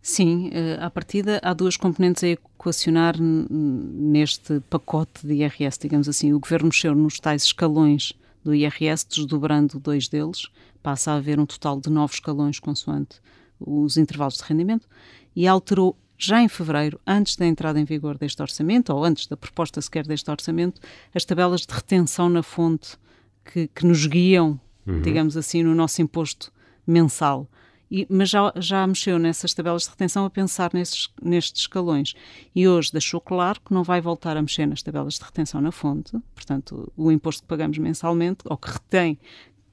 Sim, 0.00 0.48
eh, 0.54 0.78
à 0.80 0.88
partida 0.88 1.38
há 1.44 1.52
duas 1.52 1.76
componentes 1.76 2.24
a 2.24 2.28
equacionar 2.28 3.16
neste 3.20 4.60
pacote 4.70 5.26
de 5.26 5.34
IRS, 5.34 5.78
digamos 5.78 6.08
assim. 6.08 6.32
O 6.32 6.40
governo 6.40 6.68
mexeu 6.68 6.94
nos 6.94 7.20
tais 7.20 7.42
escalões 7.42 8.14
do 8.42 8.54
IRS, 8.54 9.06
desdobrando 9.06 9.78
dois 9.78 10.08
deles, 10.08 10.48
passa 10.82 11.12
a 11.12 11.16
haver 11.16 11.38
um 11.38 11.44
total 11.44 11.78
de 11.78 11.90
nove 11.90 12.14
escalões 12.14 12.58
consoante 12.58 13.20
os 13.66 13.96
intervalos 13.96 14.36
de 14.36 14.44
rendimento 14.44 14.88
e 15.34 15.46
alterou 15.46 15.96
já 16.16 16.40
em 16.40 16.48
fevereiro, 16.48 17.00
antes 17.06 17.36
da 17.36 17.46
entrada 17.46 17.78
em 17.78 17.84
vigor 17.84 18.16
deste 18.16 18.40
orçamento, 18.40 18.92
ou 18.92 19.04
antes 19.04 19.26
da 19.26 19.36
proposta 19.36 19.80
sequer 19.80 20.06
deste 20.06 20.30
orçamento, 20.30 20.80
as 21.14 21.24
tabelas 21.24 21.62
de 21.62 21.74
retenção 21.74 22.28
na 22.28 22.42
fonte 22.42 22.96
que, 23.44 23.68
que 23.68 23.84
nos 23.84 24.06
guiam, 24.06 24.58
uhum. 24.86 25.02
digamos 25.02 25.36
assim, 25.36 25.62
no 25.62 25.74
nosso 25.74 26.00
imposto 26.00 26.52
mensal. 26.86 27.48
E, 27.90 28.06
mas 28.08 28.30
já, 28.30 28.52
já 28.56 28.86
mexeu 28.86 29.18
nessas 29.18 29.52
tabelas 29.52 29.82
de 29.82 29.90
retenção 29.90 30.24
a 30.24 30.30
pensar 30.30 30.70
nesses, 30.72 31.10
nestes 31.22 31.62
escalões. 31.62 32.14
E 32.54 32.66
hoje 32.66 32.90
deixou 32.90 33.20
claro 33.20 33.60
que 33.60 33.74
não 33.74 33.82
vai 33.82 34.00
voltar 34.00 34.36
a 34.36 34.42
mexer 34.42 34.66
nas 34.66 34.82
tabelas 34.82 35.14
de 35.14 35.24
retenção 35.24 35.60
na 35.60 35.70
fonte, 35.70 36.16
portanto, 36.34 36.92
o 36.96 37.12
imposto 37.12 37.42
que 37.42 37.48
pagamos 37.48 37.76
mensalmente, 37.78 38.38
ou 38.46 38.56
que 38.56 38.70
retém, 38.70 39.18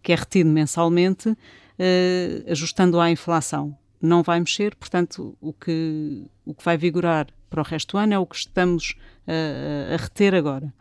que 0.03 0.11
é 0.11 0.15
retido 0.15 0.49
mensalmente, 0.49 1.29
uh, 1.29 2.51
ajustando 2.51 2.99
à 2.99 3.09
inflação 3.09 3.77
não 4.01 4.23
vai 4.23 4.39
mexer, 4.39 4.75
portanto, 4.75 5.37
o 5.39 5.53
que, 5.53 6.25
o 6.45 6.53
que 6.53 6.63
vai 6.63 6.77
vigorar 6.77 7.27
para 7.49 7.61
o 7.61 7.63
resto 7.63 7.91
do 7.91 7.97
ano 7.99 8.13
é 8.13 8.19
o 8.19 8.25
que 8.25 8.35
estamos 8.35 8.95
a, 9.27 9.93
a 9.93 9.97
reter 9.97 10.33
agora. 10.33 10.73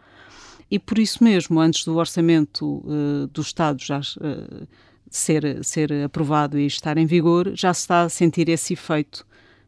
E 0.70 0.78
por 0.78 0.98
isso 0.98 1.22
mesmo, 1.22 1.58
antes 1.58 1.84
do 1.84 1.96
orçamento 1.96 2.82
uh, 2.86 3.26
do 3.26 3.40
Estado 3.40 3.82
já 3.82 3.98
uh, 3.98 4.68
ser, 5.10 5.64
ser 5.64 5.92
aprovado 6.04 6.58
e 6.58 6.66
estar 6.66 6.96
em 6.96 7.06
vigor, 7.06 7.52
já 7.54 7.74
se 7.74 7.80
está 7.80 8.02
a 8.02 8.08
sentir 8.08 8.48
esse 8.48 8.74
efeito 8.74 9.26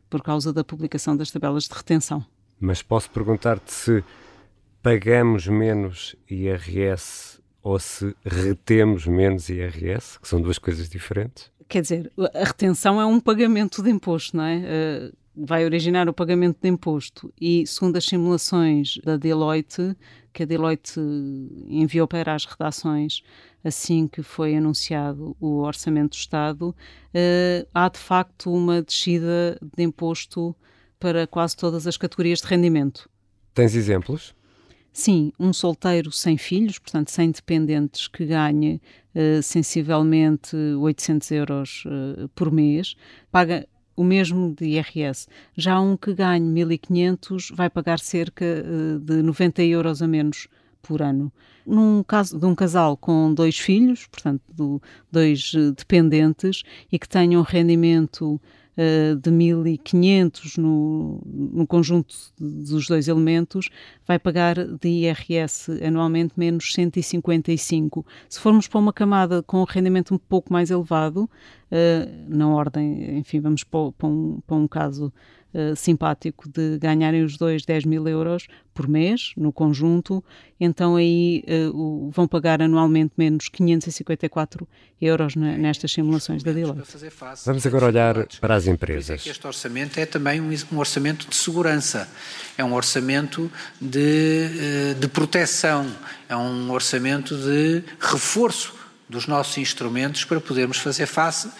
por 0.09 0.23
causa 0.23 0.53
da 0.53 0.63
publicação 0.63 1.17
das 1.17 1.31
tabelas 1.31 1.65
de 1.65 1.75
retenção. 1.75 2.25
Mas 2.61 2.83
posso 2.83 3.11
perguntar-te 3.11 3.73
se 3.73 4.05
pagamos 4.81 5.49
menos 5.49 6.15
IRS 6.31 7.41
ou 7.63 7.79
se 7.79 8.15
retemos 8.25 9.07
menos 9.07 9.49
IRS, 9.49 10.21
que 10.21 10.29
são 10.29 10.41
duas 10.41 10.59
coisas 10.59 10.89
diferentes? 10.89 11.51
Quer 11.73 11.81
dizer, 11.81 12.13
a 12.35 12.45
retenção 12.45 13.01
é 13.01 13.07
um 13.07 13.19
pagamento 13.19 13.83
de 13.83 13.89
imposto, 13.89 14.37
não 14.37 14.45
é? 14.45 14.59
Uh, 14.59 15.17
vai 15.35 15.65
originar 15.65 16.07
o 16.07 16.13
pagamento 16.13 16.59
de 16.61 16.69
imposto 16.69 17.33
e, 17.41 17.67
segundo 17.67 17.97
as 17.97 18.05
simulações 18.05 18.99
da 19.03 19.17
Deloitte, 19.17 19.97
que 20.35 20.43
a 20.43 20.47
Deloitte 20.47 21.01
enviou 21.67 22.07
para 22.07 22.35
as 22.35 22.45
redações 22.45 23.23
assim 23.65 24.07
que 24.07 24.23
foi 24.23 24.55
anunciado 24.55 25.35
o 25.41 25.61
Orçamento 25.63 26.11
do 26.11 26.21
Estado, 26.21 26.69
uh, 26.69 27.67
há 27.73 27.89
de 27.89 27.99
facto 27.99 28.53
uma 28.53 28.83
descida 28.83 29.59
de 29.75 29.83
imposto 29.83 30.55
para 31.01 31.27
quase 31.27 31.57
todas 31.57 31.87
as 31.87 31.97
categorias 31.97 32.43
de 32.43 32.49
rendimento. 32.49 33.09
Tens 33.55 33.75
exemplos? 33.75 34.35
Sim, 34.93 35.33
um 35.41 35.55
solteiro 35.55 36.13
sem 36.13 36.37
filhos, 36.37 36.79
portanto 36.79 37.11
sem 37.11 37.31
dependentes, 37.31 38.09
que 38.09 38.27
ganhe 38.27 38.81
uh, 39.15 39.43
sensivelmente 39.43 40.55
800 40.55 41.31
euros 41.31 41.85
uh, 41.87 42.29
por 42.35 42.53
mês, 42.53 42.95
paga 43.31 43.67
o 43.97 44.05
mesmo 44.05 44.55
de 44.55 44.67
IRS. 44.67 45.29
Já 45.57 45.81
um 45.81 45.97
que 45.97 46.13
ganhe 46.13 46.45
1.500 46.45 47.55
vai 47.55 47.71
pagar 47.71 48.01
cerca 48.01 48.45
uh, 48.45 48.99
de 48.99 49.23
90 49.23 49.63
euros 49.63 50.03
a 50.03 50.07
menos 50.07 50.47
por 50.83 51.01
ano. 51.01 51.33
Num 51.65 52.03
caso 52.03 52.39
de 52.39 52.45
um 52.45 52.55
casal 52.55 52.95
com 52.97 53.33
dois 53.33 53.59
filhos, 53.59 54.07
portanto, 54.07 54.43
do, 54.53 54.83
dois 55.11 55.53
dependentes, 55.77 56.65
e 56.91 56.99
que 56.99 57.09
tenham 57.09 57.41
um 57.41 57.45
rendimento 57.45 58.39
uh, 58.77 59.17
de 59.17 59.31
1.500 59.31 60.59
no, 60.59 61.21
no 61.25 61.67
conjunto 61.67 62.15
dos 62.39 62.87
dois 62.87 63.09
elementos, 63.09 63.69
vai 64.07 64.19
pagar 64.19 64.57
de 64.57 64.89
IRS 64.89 65.71
anualmente 65.85 66.35
menos 66.37 66.73
155. 66.73 68.05
Se 68.29 68.41
formos 68.41 68.69
para 68.69 68.81
uma 68.81 68.93
camada 68.93 69.43
com 69.43 69.61
um 69.61 69.65
rendimento 69.65 70.15
um 70.15 70.19
pouco 70.19 70.53
mais 70.53 70.71
elevado, 70.71 71.25
uh, 71.25 71.29
na 72.29 72.49
ordem, 72.49 73.19
enfim, 73.19 73.41
vamos 73.41 73.65
para, 73.65 73.93
para, 73.93 74.09
um, 74.09 74.41
para 74.47 74.57
um 74.57 74.69
caso 74.69 75.13
uh, 75.55 75.77
simpático 75.77 76.49
de 76.49 76.79
ganharem 76.79 77.25
os 77.25 77.37
dois 77.37 77.65
10 77.65 77.85
mil 77.85 78.07
euros 78.09 78.47
por 78.75 78.89
mês, 78.89 79.33
no 79.37 79.53
conjunto, 79.53 80.25
então 80.59 80.97
aí 80.97 81.45
uh, 81.47 82.11
vão 82.11 82.27
pagar 82.27 82.63
anualmente 82.63 83.13
menos 83.17 83.49
554 83.49 84.67
euros 85.01 85.37
na, 85.37 85.57
nestas 85.59 85.93
simulações 85.93 86.43
da 86.43 86.53
Deloitte. 86.53 86.89
Vamos 87.45 87.67
agora 87.67 87.87
olhar 87.87 88.27
para 88.41 88.55
as 88.55 88.67
empresas. 88.67 89.27
É 89.27 89.31
este 89.31 89.47
orçamento 89.47 89.99
é 89.99 90.07
também 90.07 90.41
um, 90.41 90.51
um, 90.73 90.79
orçamento 90.79 91.29
de 91.29 91.37
segurança, 91.37 92.09
é 92.57 92.65
um 92.65 92.73
orçamento 92.73 93.51
de, 93.81 94.95
uh, 94.97 95.01
de 95.01 95.09
proteção, 95.09 95.87
é 96.29 96.37
um 96.37 96.71
orçamento 96.71 97.37
de 97.37 97.83
reforço 98.01 98.82
dos 99.13 99.27
nossos 99.27 99.59
instrumentos 99.59 100.25
para 100.25 100.41
podermos 100.41 100.79
fazer 100.79 101.07
face 101.07 101.47
uh, 101.47 101.53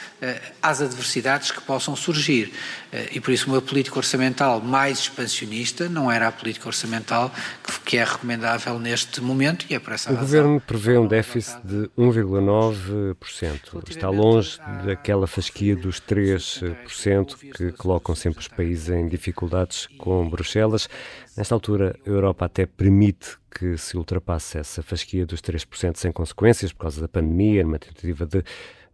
às 0.63 0.81
adversidades 0.81 1.51
que 1.51 1.61
possam 1.61 1.95
surgir. 1.95 2.47
Uh, 2.93 2.97
e 3.13 3.21
por 3.21 3.31
isso 3.31 3.47
uma 3.49 3.61
política 3.61 3.99
orçamental 3.99 4.61
mais 4.61 5.01
expansionista 5.01 5.89
não 5.89 6.11
era 6.11 6.29
a 6.29 6.33
política 6.33 6.67
orçamental 6.67 7.31
que, 7.63 7.81
que 7.81 7.97
é 7.99 8.05
recomendável 8.05 8.79
neste 8.79 9.21
momento 9.21 9.67
e 9.69 9.75
é 9.75 9.79
por 9.79 9.93
essa 9.93 10.11
o 10.11 10.15
razão. 10.15 10.25
O 10.25 10.27
Governo 10.27 10.61
prevê 10.61 10.97
um 10.97 11.07
déficit 11.07 11.61
de 11.63 11.91
1,9%. 11.99 13.91
Está 13.91 14.09
longe 14.09 14.59
daquela 14.87 15.27
fasquia 15.27 15.77
dos 15.77 16.01
3% 16.01 17.37
que 17.55 17.71
colocam 17.73 18.15
sempre 18.15 18.41
os 18.41 18.49
países 18.49 18.89
em 18.89 19.07
dificuldades 19.07 19.89
com 19.99 20.27
Bruxelas. 20.29 20.89
Nesta 21.37 21.55
altura, 21.55 21.99
a 22.05 22.09
Europa 22.09 22.45
até 22.45 22.67
permite 22.67 23.39
que 23.51 23.79
se 23.79 23.97
ultrapasse 23.97 24.59
essa 24.59 24.83
fasquia 24.83 25.25
dos 25.25 25.41
3% 25.41 25.97
sem 25.97 26.13
consequências 26.13 26.73
por 26.73 26.81
causa 26.81 27.01
da 27.01 27.09
pandemia, 27.09 27.63
numa 27.63 27.79
tentativa 27.79 28.27
de, 28.27 28.43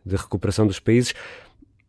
de 0.07 0.17
recuperação 0.17 0.67
dos 0.67 0.79
países. 0.79 1.15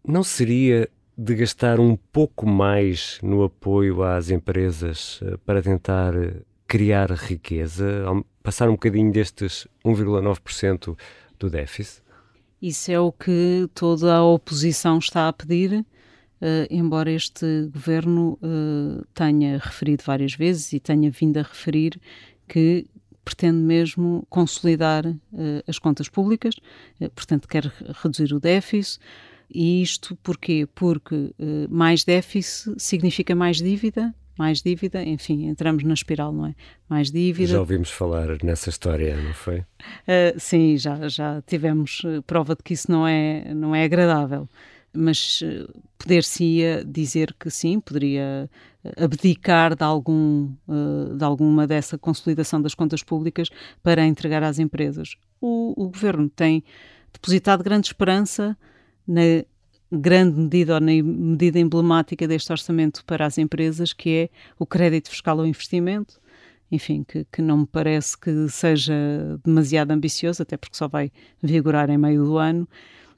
Não 0.06 0.24
seria 0.24 0.90
de 1.16 1.36
gastar 1.36 1.80
um 1.80 1.96
pouco 1.96 2.48
mais 2.48 3.20
no 3.22 3.44
apoio 3.44 4.02
às 4.02 4.32
empresas 4.32 5.20
eh, 5.22 5.38
para 5.46 5.62
tentar 5.62 6.16
eh, 6.16 6.42
criar 6.66 7.12
riqueza, 7.12 8.06
passar 8.42 8.70
um 8.70 8.74
bocadinho 8.74 9.12
destes 9.12 9.68
1,9% 9.86 10.98
do 11.38 11.50
déficit? 11.50 12.02
Isso 12.62 12.92
é 12.92 13.00
o 13.00 13.12
que 13.12 13.70
toda 13.74 14.16
a 14.16 14.24
oposição 14.24 14.98
está 14.98 15.28
a 15.28 15.34
pedir 15.34 15.86
Uh, 16.42 16.64
embora 16.70 17.12
este 17.12 17.70
governo 17.74 18.40
uh, 18.42 19.06
tenha 19.14 19.58
referido 19.58 20.04
várias 20.06 20.34
vezes 20.34 20.72
e 20.72 20.80
tenha 20.80 21.12
vindo 21.12 21.38
a 21.38 21.42
referir 21.42 22.00
que 22.48 22.88
pretende 23.26 23.58
mesmo 23.58 24.26
consolidar 24.30 25.06
uh, 25.06 25.18
as 25.68 25.78
contas 25.78 26.08
públicas, 26.08 26.56
portanto, 27.14 27.46
quer 27.46 27.66
reduzir 28.02 28.34
o 28.34 28.40
déficit. 28.40 29.02
E 29.54 29.82
isto 29.82 30.16
porquê? 30.18 30.68
Porque 30.76 31.34
mais 31.72 32.04
déficit 32.04 32.76
significa 32.78 33.34
mais 33.34 33.58
dívida, 33.58 34.14
mais 34.38 34.62
dívida, 34.62 35.02
enfim, 35.04 35.48
entramos 35.48 35.84
na 35.84 35.96
espiral, 35.96 36.32
não 36.32 36.46
é? 36.46 36.56
Mais 36.88 37.10
dívida. 37.12 37.54
Já 37.54 37.60
ouvimos 37.60 37.90
falar 37.90 38.28
nessa 38.44 38.70
história, 38.70 39.18
não 39.18 39.34
foi? 39.34 39.66
sim, 40.38 40.78
já, 40.78 41.08
já 41.08 41.42
tivemos 41.42 42.04
prova 42.28 42.56
de 42.56 42.62
que 42.62 42.76
isso 42.76 42.92
não 42.92 43.08
é, 43.08 43.52
não 43.56 43.76
é 43.76 43.84
agradável 43.84 44.48
mas 44.94 45.42
eh, 45.44 45.68
poder-se-ia 45.98 46.84
dizer 46.84 47.36
que 47.40 47.50
sim, 47.50 47.80
poderia 47.80 48.50
eh, 48.84 49.04
abdicar 49.04 49.76
de, 49.76 49.84
algum, 49.84 50.52
eh, 50.68 51.16
de 51.16 51.24
alguma 51.24 51.68
dessa 51.68 51.98
consolidação 51.98 52.62
das 52.62 52.74
contas 52.74 53.04
públicas 53.04 53.50
para 53.84 54.06
entregar 54.06 54.44
às 54.44 54.60
empresas. 54.60 55.16
O, 55.40 55.74
o 55.78 55.90
governo 55.90 56.30
tem 56.30 56.64
depositado 57.14 57.64
grande 57.64 57.88
esperança 57.88 58.58
na 59.08 59.44
grande 59.92 60.40
medida 60.40 60.76
ou 60.76 60.80
na 60.80 60.92
medida 60.92 61.60
emblemática 61.60 62.28
deste 62.28 62.52
orçamento 62.52 63.04
para 63.06 63.26
as 63.26 63.38
empresas, 63.38 63.94
que 63.94 64.10
é 64.10 64.30
o 64.58 64.66
crédito 64.66 65.10
fiscal 65.10 65.40
ao 65.40 65.46
investimento. 65.46 66.20
Enfim, 66.72 67.04
que, 67.04 67.26
que 67.32 67.42
não 67.42 67.60
me 67.60 67.66
parece 67.66 68.16
que 68.16 68.48
seja 68.48 68.94
demasiado 69.44 69.90
ambicioso, 69.90 70.44
até 70.44 70.56
porque 70.56 70.78
só 70.78 70.88
vai 70.88 71.12
vigorar 71.42 71.90
em 71.90 71.98
meio 71.98 72.24
do 72.24 72.38
ano 72.38 72.68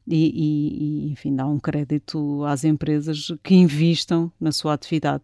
e, 0.07 1.05
e, 1.07 1.11
enfim, 1.11 1.35
dá 1.35 1.45
um 1.45 1.59
crédito 1.59 2.43
às 2.45 2.63
empresas 2.63 3.31
que 3.43 3.55
investam 3.55 4.31
na 4.39 4.51
sua 4.51 4.73
atividade. 4.73 5.23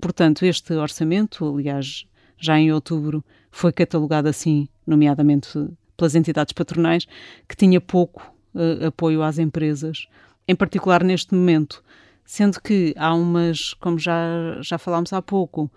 Portanto, 0.00 0.44
este 0.44 0.74
orçamento, 0.74 1.46
aliás, 1.46 2.06
já 2.38 2.58
em 2.58 2.72
outubro, 2.72 3.24
foi 3.50 3.72
catalogado 3.72 4.28
assim, 4.28 4.68
nomeadamente 4.86 5.48
pelas 5.96 6.14
entidades 6.14 6.52
patronais, 6.52 7.06
que 7.48 7.56
tinha 7.56 7.80
pouco 7.80 8.34
uh, 8.54 8.86
apoio 8.86 9.22
às 9.22 9.38
empresas, 9.38 10.06
em 10.46 10.54
particular 10.54 11.02
neste 11.02 11.34
momento 11.34 11.82
sendo 12.26 12.60
que 12.60 12.92
há 12.98 13.14
umas, 13.14 13.72
como 13.74 13.98
já, 13.98 14.60
já 14.60 14.76
falámos 14.76 15.12
há 15.12 15.22
pouco, 15.22 15.70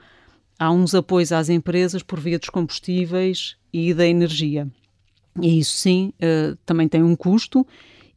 há 0.58 0.72
uns 0.72 0.96
apoios 0.96 1.32
às 1.32 1.48
empresas 1.48 2.02
por 2.02 2.20
via 2.20 2.40
dos 2.40 2.50
combustíveis 2.50 3.56
e 3.72 3.94
da 3.94 4.06
energia. 4.06 4.68
E 5.40 5.60
isso 5.60 5.78
sim 5.78 6.12
uh, 6.16 6.58
também 6.66 6.88
tem 6.88 7.04
um 7.04 7.16
custo 7.16 7.66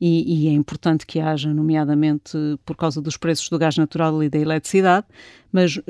e, 0.04 0.46
e, 0.46 0.48
é 0.48 0.50
importante 0.50 1.06
que 1.06 1.20
haja, 1.20 1.54
nomeadamente 1.54 2.36
por 2.64 2.76
causa 2.76 3.00
dos 3.00 3.16
preços 3.16 3.48
do 3.48 3.56
gás 3.56 3.76
natural 3.76 4.20
e 4.20 4.28
da 4.28 4.36
eletricidade, 4.36 5.06
mas 5.52 5.76
uh, 5.76 5.82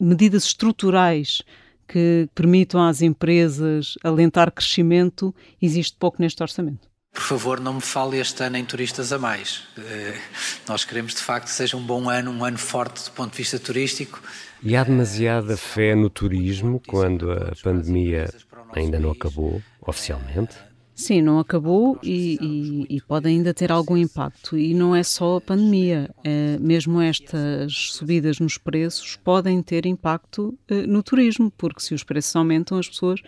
medidas 0.00 0.44
estruturais 0.44 1.42
que 1.86 2.26
permitam 2.34 2.82
às 2.82 3.02
empresas 3.02 3.98
alentar 4.02 4.50
crescimento 4.50 5.34
existe 5.60 5.94
pouco 5.98 6.22
neste 6.22 6.42
orçamento. 6.42 6.88
Por 7.12 7.20
favor, 7.20 7.60
não 7.60 7.74
me 7.74 7.80
fale 7.82 8.18
este 8.18 8.42
ano 8.42 8.56
em 8.56 8.64
turistas 8.64 9.12
a 9.12 9.18
mais. 9.18 9.58
Uh, 9.76 10.18
nós 10.66 10.86
queremos 10.86 11.14
de 11.14 11.20
facto 11.20 11.44
que 11.44 11.52
seja 11.52 11.76
um 11.76 11.82
bom 11.82 12.08
ano, 12.08 12.30
um 12.30 12.42
ano 12.42 12.56
forte 12.56 13.04
do 13.04 13.10
ponto 13.10 13.32
de 13.32 13.36
vista 13.36 13.58
turístico. 13.58 14.22
E 14.62 14.74
há 14.74 14.82
demasiada 14.82 15.54
fé 15.54 15.94
no 15.94 16.08
turismo 16.08 16.80
quando 16.88 17.30
a 17.30 17.52
pandemia 17.62 18.32
ainda 18.74 18.98
não 18.98 19.10
acabou 19.10 19.62
oficialmente? 19.82 20.56
Sim, 20.94 21.22
não 21.22 21.40
acabou 21.40 21.98
e, 22.04 22.38
e, 22.40 22.96
e, 22.96 23.00
pode 23.00 23.26
ainda 23.26 23.52
ter 23.52 23.72
algum 23.72 23.96
impacto. 23.96 24.56
E 24.56 24.72
não 24.72 24.94
é 24.94 25.02
só 25.02 25.38
a 25.38 25.40
pandemia, 25.40 26.08
é, 26.22 26.56
mesmo 26.60 27.00
estas 27.00 27.90
subidas 27.90 28.38
nos 28.38 28.56
preços 28.56 29.16
podem 29.16 29.60
ter 29.60 29.86
impacto 29.86 30.56
é, 30.68 30.86
no 30.86 31.02
turismo, 31.02 31.50
porque 31.58 31.80
se 31.80 31.94
os 31.94 32.04
preços 32.04 32.34
aumentam, 32.36 32.78
as 32.78 32.88
pessoas, 32.88 33.20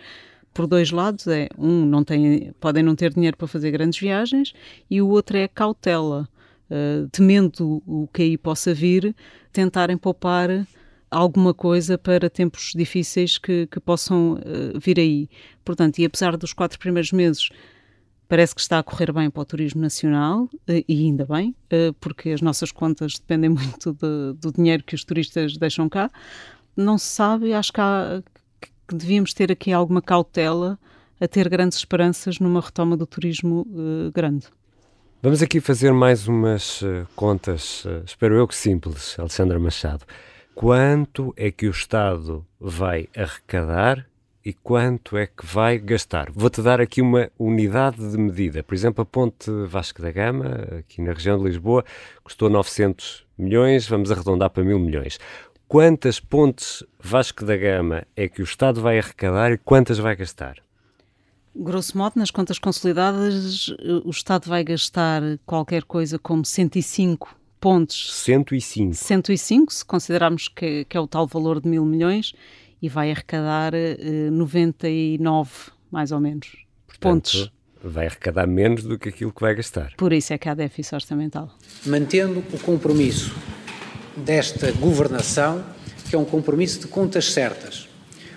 por 0.54 0.68
dois 0.68 0.92
lados, 0.92 1.26
é 1.26 1.48
um, 1.58 1.84
não 1.84 2.04
têm, 2.04 2.52
podem 2.60 2.84
não 2.84 2.94
ter 2.94 3.12
dinheiro 3.12 3.36
para 3.36 3.48
fazer 3.48 3.72
grandes 3.72 3.98
viagens, 3.98 4.52
e 4.88 5.02
o 5.02 5.08
outro 5.08 5.36
é 5.36 5.44
a 5.44 5.48
cautela, 5.48 6.28
é, 6.70 7.04
temendo 7.10 7.82
o 7.84 8.08
que 8.12 8.22
aí 8.22 8.38
possa 8.38 8.72
vir, 8.72 9.12
tentarem 9.52 9.98
poupar 9.98 10.48
alguma 11.10 11.54
coisa 11.54 11.96
para 11.96 12.28
tempos 12.28 12.72
difíceis 12.74 13.38
que, 13.38 13.66
que 13.66 13.80
possam 13.80 14.34
uh, 14.34 14.78
vir 14.78 14.98
aí. 14.98 15.28
Portanto, 15.64 15.98
e 15.98 16.04
apesar 16.04 16.36
dos 16.36 16.52
quatro 16.52 16.78
primeiros 16.78 17.12
meses, 17.12 17.48
parece 18.28 18.54
que 18.54 18.60
está 18.60 18.78
a 18.78 18.82
correr 18.82 19.12
bem 19.12 19.30
para 19.30 19.40
o 19.40 19.44
turismo 19.44 19.80
nacional, 19.80 20.44
uh, 20.44 20.84
e 20.88 21.06
ainda 21.06 21.24
bem, 21.24 21.54
uh, 21.72 21.92
porque 22.00 22.30
as 22.30 22.40
nossas 22.40 22.72
contas 22.72 23.14
dependem 23.14 23.50
muito 23.50 23.92
de, 23.92 24.32
do 24.40 24.52
dinheiro 24.52 24.82
que 24.82 24.94
os 24.94 25.04
turistas 25.04 25.56
deixam 25.56 25.88
cá. 25.88 26.10
Não 26.76 26.98
se 26.98 27.06
sabe, 27.06 27.54
acho 27.54 27.72
que, 27.72 27.80
há, 27.80 28.22
que 28.60 28.94
devíamos 28.94 29.32
ter 29.32 29.50
aqui 29.50 29.72
alguma 29.72 30.02
cautela 30.02 30.78
a 31.18 31.26
ter 31.26 31.48
grandes 31.48 31.78
esperanças 31.78 32.38
numa 32.38 32.60
retoma 32.60 32.94
do 32.94 33.06
turismo 33.06 33.66
grande. 34.12 34.48
Vamos 35.22 35.40
aqui 35.40 35.60
fazer 35.60 35.94
mais 35.94 36.28
umas 36.28 36.82
contas, 37.14 37.86
espero 38.04 38.34
eu 38.34 38.46
que 38.46 38.54
simples, 38.54 39.18
Alexandra 39.18 39.58
Machado 39.58 40.04
quanto 40.56 41.34
é 41.36 41.50
que 41.50 41.66
o 41.66 41.70
Estado 41.70 42.42
vai 42.58 43.10
arrecadar 43.14 44.06
e 44.42 44.54
quanto 44.54 45.18
é 45.18 45.26
que 45.26 45.44
vai 45.44 45.78
gastar. 45.78 46.30
Vou-te 46.32 46.62
dar 46.62 46.80
aqui 46.80 47.02
uma 47.02 47.30
unidade 47.38 47.98
de 48.10 48.16
medida. 48.16 48.62
Por 48.62 48.74
exemplo, 48.74 49.02
a 49.02 49.04
ponte 49.04 49.50
Vasco 49.68 50.00
da 50.00 50.10
Gama, 50.10 50.66
aqui 50.78 51.02
na 51.02 51.12
região 51.12 51.36
de 51.36 51.44
Lisboa, 51.44 51.84
custou 52.24 52.48
900 52.48 53.26
milhões, 53.36 53.86
vamos 53.86 54.10
arredondar 54.10 54.48
para 54.48 54.64
mil 54.64 54.78
milhões. 54.78 55.18
Quantas 55.68 56.18
pontes 56.18 56.82
Vasco 56.98 57.44
da 57.44 57.56
Gama 57.56 58.06
é 58.16 58.26
que 58.26 58.40
o 58.40 58.44
Estado 58.44 58.80
vai 58.80 58.98
arrecadar 58.98 59.52
e 59.52 59.58
quantas 59.58 59.98
vai 59.98 60.16
gastar? 60.16 60.56
Grosso 61.54 61.98
modo, 61.98 62.14
nas 62.16 62.30
contas 62.30 62.58
consolidadas, 62.58 63.68
o 64.06 64.10
Estado 64.10 64.48
vai 64.48 64.64
gastar 64.64 65.20
qualquer 65.44 65.84
coisa 65.84 66.18
como 66.18 66.46
105 66.46 67.36
pontos. 67.66 68.14
105. 68.22 68.94
105, 68.94 69.74
se 69.74 69.84
considerarmos 69.84 70.46
que, 70.46 70.84
que 70.84 70.96
é 70.96 71.00
o 71.00 71.06
tal 71.08 71.26
valor 71.26 71.60
de 71.60 71.68
mil 71.68 71.84
milhões, 71.84 72.32
e 72.80 72.88
vai 72.88 73.10
arrecadar 73.10 73.74
eh, 73.74 74.30
99, 74.30 75.50
mais 75.90 76.12
ou 76.12 76.20
menos, 76.20 76.46
Portanto, 76.86 77.00
pontos. 77.00 77.52
Vai 77.82 78.06
arrecadar 78.06 78.46
menos 78.46 78.84
do 78.84 78.96
que 78.96 79.08
aquilo 79.08 79.32
que 79.32 79.40
vai 79.40 79.52
gastar. 79.52 79.92
Por 79.96 80.12
isso 80.12 80.32
é 80.32 80.38
que 80.38 80.48
há 80.48 80.54
déficit 80.54 80.94
orçamental. 80.94 81.52
Mantendo 81.84 82.38
o 82.52 82.58
compromisso 82.60 83.34
desta 84.16 84.70
governação, 84.70 85.64
que 86.08 86.14
é 86.14 86.18
um 86.18 86.24
compromisso 86.24 86.78
de 86.80 86.86
contas 86.86 87.32
certas. 87.32 87.88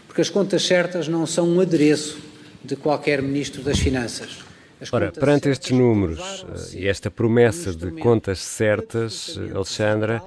Porque 0.08 0.22
as 0.22 0.30
contas 0.32 0.64
certas 0.64 1.08
não 1.08 1.28
são 1.28 1.48
um 1.48 1.62
adereço 1.62 2.20
de 2.64 2.76
qualquer 2.76 3.22
ministro 3.22 3.62
das 3.62 3.78
Finanças 3.78 4.49
Ora, 4.92 5.12
perante 5.12 5.50
estes 5.50 5.72
números 5.72 6.46
eh, 6.74 6.80
e 6.80 6.88
esta 6.88 7.12
promessa 7.12 7.74
de 7.74 7.92
contas 7.92 8.40
certas, 8.40 9.38
eh, 9.38 9.54
Alexandra, 9.54 10.24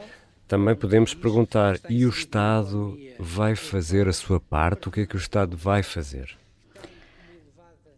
também 0.47 0.75
podemos 0.75 1.15
perguntar: 1.15 1.81
e 1.89 2.05
o 2.05 2.11
Estado 2.11 2.99
vai 3.19 3.57
fazer 3.57 4.09
a 4.09 4.13
sua 4.13 4.39
parte? 4.39 4.89
O 4.89 4.91
que 4.91 5.01
é 5.01 5.07
que 5.07 5.17
o 5.17 5.19
Estado 5.19 5.57
vai 5.57 5.83
fazer? 5.83 6.37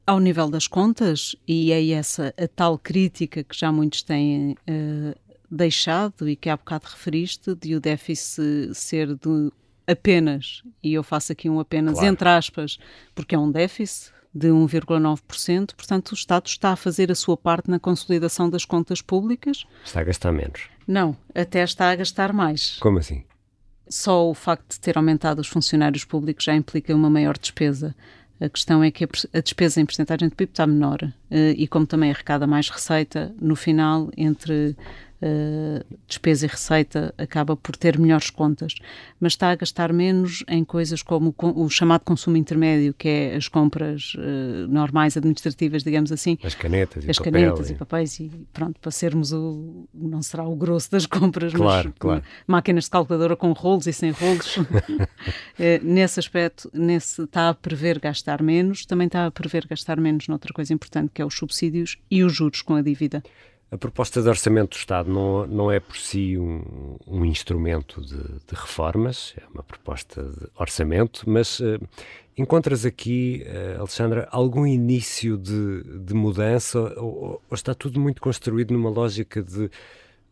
Ao 0.06 0.20
nível 0.20 0.48
das 0.48 0.68
contas, 0.68 1.34
e 1.48 1.72
é 1.72 1.90
essa 1.90 2.32
a 2.36 2.46
tal 2.46 2.78
crítica 2.78 3.42
que 3.42 3.58
já 3.58 3.72
muitos 3.72 4.02
têm 4.02 4.52
uh, 4.52 5.18
deixado 5.50 6.28
e 6.28 6.36
que 6.36 6.50
há 6.50 6.56
bocado 6.56 6.86
referiste, 6.86 7.54
de 7.54 7.74
o 7.74 7.80
déficit 7.80 8.74
ser 8.74 9.14
de 9.14 9.50
apenas, 9.86 10.62
e 10.82 10.94
eu 10.94 11.02
faço 11.02 11.32
aqui 11.32 11.48
um 11.48 11.58
apenas 11.58 11.94
claro. 11.94 12.08
entre 12.08 12.28
aspas, 12.28 12.78
porque 13.14 13.34
é 13.34 13.38
um 13.38 13.50
déficit, 13.50 14.13
de 14.34 14.48
1,9%. 14.48 15.74
Portanto, 15.74 16.10
o 16.10 16.14
Estado 16.14 16.46
está 16.46 16.72
a 16.72 16.76
fazer 16.76 17.12
a 17.12 17.14
sua 17.14 17.36
parte 17.36 17.70
na 17.70 17.78
consolidação 17.78 18.50
das 18.50 18.64
contas 18.64 19.00
públicas. 19.00 19.64
Está 19.84 20.00
a 20.00 20.04
gastar 20.04 20.32
menos? 20.32 20.68
Não, 20.86 21.16
até 21.34 21.62
está 21.62 21.90
a 21.90 21.96
gastar 21.96 22.32
mais. 22.32 22.78
Como 22.80 22.98
assim? 22.98 23.22
Só 23.88 24.28
o 24.28 24.34
facto 24.34 24.72
de 24.72 24.80
ter 24.80 24.96
aumentado 24.96 25.40
os 25.40 25.48
funcionários 25.48 26.04
públicos 26.04 26.44
já 26.44 26.54
implica 26.54 26.94
uma 26.94 27.10
maior 27.10 27.38
despesa. 27.38 27.94
A 28.40 28.48
questão 28.48 28.82
é 28.82 28.90
que 28.90 29.04
a 29.04 29.40
despesa 29.40 29.80
em 29.80 29.86
porcentagem 29.86 30.28
de 30.28 30.34
PIB 30.34 30.50
está 30.50 30.66
menor 30.66 30.98
eh, 31.30 31.54
e 31.56 31.68
como 31.68 31.86
também 31.86 32.10
arrecada 32.10 32.46
mais 32.46 32.68
receita, 32.68 33.32
no 33.40 33.54
final, 33.54 34.10
entre 34.16 34.76
uh, 35.24 35.84
despesa 36.06 36.46
e 36.46 36.48
receita 36.48 37.14
acaba 37.16 37.56
por 37.56 37.76
ter 37.76 37.98
melhores 37.98 38.30
contas, 38.30 38.74
mas 39.18 39.32
está 39.32 39.50
a 39.50 39.54
gastar 39.54 39.92
menos 39.92 40.44
em 40.48 40.64
coisas 40.64 41.02
como 41.02 41.34
o, 41.36 41.64
o 41.64 41.70
chamado 41.70 42.02
consumo 42.02 42.36
intermédio, 42.36 42.92
que 42.92 43.08
é 43.08 43.36
as 43.36 43.48
compras 43.48 44.14
uh, 44.14 44.68
normais 44.68 45.16
administrativas, 45.16 45.82
digamos 45.82 46.12
assim. 46.12 46.38
As 46.42 46.54
canetas 46.54 47.04
e 47.04 47.10
As 47.10 47.18
papel, 47.18 47.32
canetas 47.32 47.70
e... 47.70 47.72
e 47.72 47.76
papéis 47.76 48.20
e 48.20 48.30
pronto, 48.52 48.78
para 48.80 48.90
sermos 48.90 49.32
o, 49.32 49.88
não 49.94 50.22
será 50.22 50.44
o 50.44 50.54
grosso 50.54 50.90
das 50.90 51.06
compras, 51.06 51.52
claro, 51.52 51.88
mas 51.88 51.98
claro. 51.98 52.22
máquinas 52.46 52.84
de 52.84 52.90
calculadora 52.90 53.36
com 53.36 53.52
rolos 53.52 53.86
e 53.86 53.92
sem 53.92 54.10
rolos. 54.10 54.58
Eh, 55.58 55.80
nesse 55.82 56.18
aspecto, 56.18 56.68
nesse, 56.72 57.22
está 57.22 57.48
a 57.48 57.54
prever 57.54 58.00
gastar 58.00 58.42
menos, 58.42 58.84
também 58.84 59.06
está 59.06 59.26
a 59.26 59.30
prever 59.30 59.66
gastar 59.66 60.00
menos 60.00 60.26
noutra 60.26 60.52
coisa 60.52 60.74
importante, 60.74 61.12
que 61.14 61.22
é 61.22 61.24
os 61.24 61.34
subsídios 61.34 61.96
e 62.10 62.24
os 62.24 62.34
juros 62.34 62.60
com 62.60 62.74
a 62.74 62.82
dívida. 62.82 63.22
A 63.74 63.76
proposta 63.76 64.22
de 64.22 64.28
orçamento 64.28 64.70
do 64.70 64.76
Estado 64.76 65.10
não, 65.10 65.48
não 65.48 65.68
é 65.68 65.80
por 65.80 65.96
si 65.96 66.38
um, 66.38 66.96
um 67.08 67.24
instrumento 67.24 68.00
de, 68.00 68.18
de, 68.18 68.54
reformas, 68.54 69.34
é 69.36 69.42
uma 69.52 69.64
proposta 69.64 70.22
de 70.22 70.46
orçamento, 70.56 71.28
mas 71.28 71.58
uh, 71.58 71.80
encontras 72.38 72.86
aqui, 72.86 73.44
uh, 73.44 73.80
Alexandra, 73.80 74.28
algum 74.30 74.64
início 74.64 75.36
de, 75.36 75.82
de 75.98 76.14
mudança 76.14 76.78
ou, 76.78 77.42
ou, 77.50 77.54
está 77.54 77.74
tudo 77.74 77.98
muito 77.98 78.22
construído 78.22 78.70
numa 78.70 78.90
lógica 78.90 79.42
de 79.42 79.68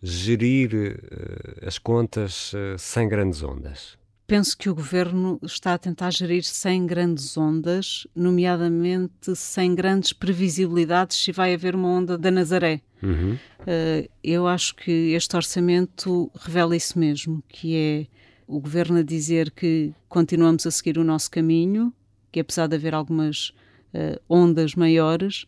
gerir 0.00 0.72
uh, 0.72 1.66
as 1.66 1.78
contas 1.78 2.52
sem 2.78 3.08
grandes 3.08 3.42
ondas? 3.42 3.98
Penso 4.26 4.56
que 4.56 4.70
o 4.70 4.74
governo 4.74 5.38
está 5.42 5.74
a 5.74 5.78
tentar 5.78 6.10
gerir 6.10 6.44
sem 6.44 6.86
grandes 6.86 7.36
ondas, 7.36 8.06
nomeadamente 8.14 9.34
sem 9.34 9.74
grandes 9.74 10.12
previsibilidades 10.12 11.16
se 11.16 11.32
vai 11.32 11.54
haver 11.54 11.74
uma 11.74 11.88
onda 11.88 12.16
da 12.16 12.30
Nazaré. 12.30 12.80
Uhum. 13.02 13.34
Uh, 13.34 14.08
eu 14.22 14.46
acho 14.46 14.74
que 14.76 15.12
este 15.12 15.36
orçamento 15.36 16.30
revela 16.34 16.76
isso 16.76 16.98
mesmo, 16.98 17.42
que 17.48 17.76
é 17.76 18.06
o 18.46 18.60
governo 18.60 18.98
a 18.98 19.02
dizer 19.02 19.50
que 19.50 19.92
continuamos 20.08 20.66
a 20.66 20.70
seguir 20.70 20.98
o 20.98 21.04
nosso 21.04 21.30
caminho, 21.30 21.92
que 22.30 22.40
apesar 22.40 22.66
de 22.66 22.76
haver 22.76 22.94
algumas 22.94 23.48
uh, 23.94 24.20
ondas 24.28 24.74
maiores, 24.74 25.46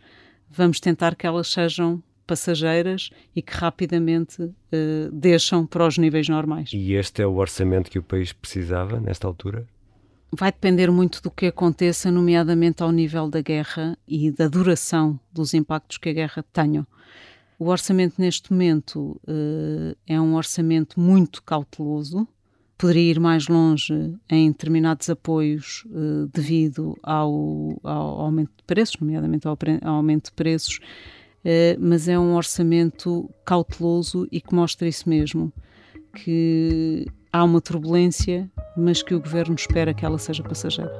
vamos 0.50 0.80
tentar 0.80 1.14
que 1.14 1.26
elas 1.26 1.48
sejam 1.48 2.02
passageiras 2.26 3.10
e 3.34 3.42
que 3.42 3.52
rapidamente 3.52 4.42
uh, 4.42 4.52
deixam 5.12 5.66
para 5.66 5.86
os 5.86 5.98
níveis 5.98 6.28
normais. 6.28 6.70
E 6.72 6.94
este 6.94 7.22
é 7.22 7.26
o 7.26 7.36
orçamento 7.36 7.90
que 7.90 7.98
o 7.98 8.02
país 8.02 8.32
precisava 8.32 9.00
nesta 9.00 9.26
altura? 9.26 9.66
Vai 10.32 10.50
depender 10.50 10.90
muito 10.90 11.22
do 11.22 11.30
que 11.30 11.46
aconteça, 11.46 12.10
nomeadamente 12.10 12.82
ao 12.82 12.90
nível 12.90 13.30
da 13.30 13.40
guerra 13.40 13.96
e 14.06 14.32
da 14.32 14.48
duração 14.48 15.18
dos 15.32 15.54
impactos 15.54 15.98
que 15.98 16.08
a 16.08 16.12
guerra 16.12 16.44
tenha. 16.52 16.86
O 17.58 17.68
orçamento 17.68 18.20
neste 18.20 18.52
momento 18.52 19.20
uh, 19.28 19.96
é 20.06 20.20
um 20.20 20.34
orçamento 20.34 20.98
muito 20.98 21.40
cauteloso, 21.42 22.26
poderia 22.76 23.12
ir 23.12 23.20
mais 23.20 23.46
longe 23.46 23.94
em 24.28 24.50
determinados 24.50 25.08
apoios 25.08 25.84
uh, 25.86 26.28
devido 26.32 26.98
ao, 27.02 27.78
ao, 27.84 28.20
aumento 28.22 28.50
de 28.56 28.64
preços, 28.64 28.96
nomeadamente 29.00 29.46
ao, 29.46 29.56
ao 29.82 29.94
aumento 29.94 30.26
de 30.26 30.32
preços 30.32 30.80
mas 31.78 32.08
é 32.08 32.18
um 32.18 32.34
orçamento 32.34 33.30
cauteloso 33.44 34.26
e 34.30 34.40
que 34.40 34.54
mostra 34.54 34.88
isso 34.88 35.08
mesmo, 35.08 35.52
que 36.14 37.06
há 37.32 37.42
uma 37.44 37.60
turbulência, 37.60 38.48
mas 38.76 39.02
que 39.02 39.14
o 39.14 39.20
governo 39.20 39.54
espera 39.54 39.92
que 39.92 40.04
ela 40.04 40.18
seja 40.18 40.42
passageira. 40.42 40.92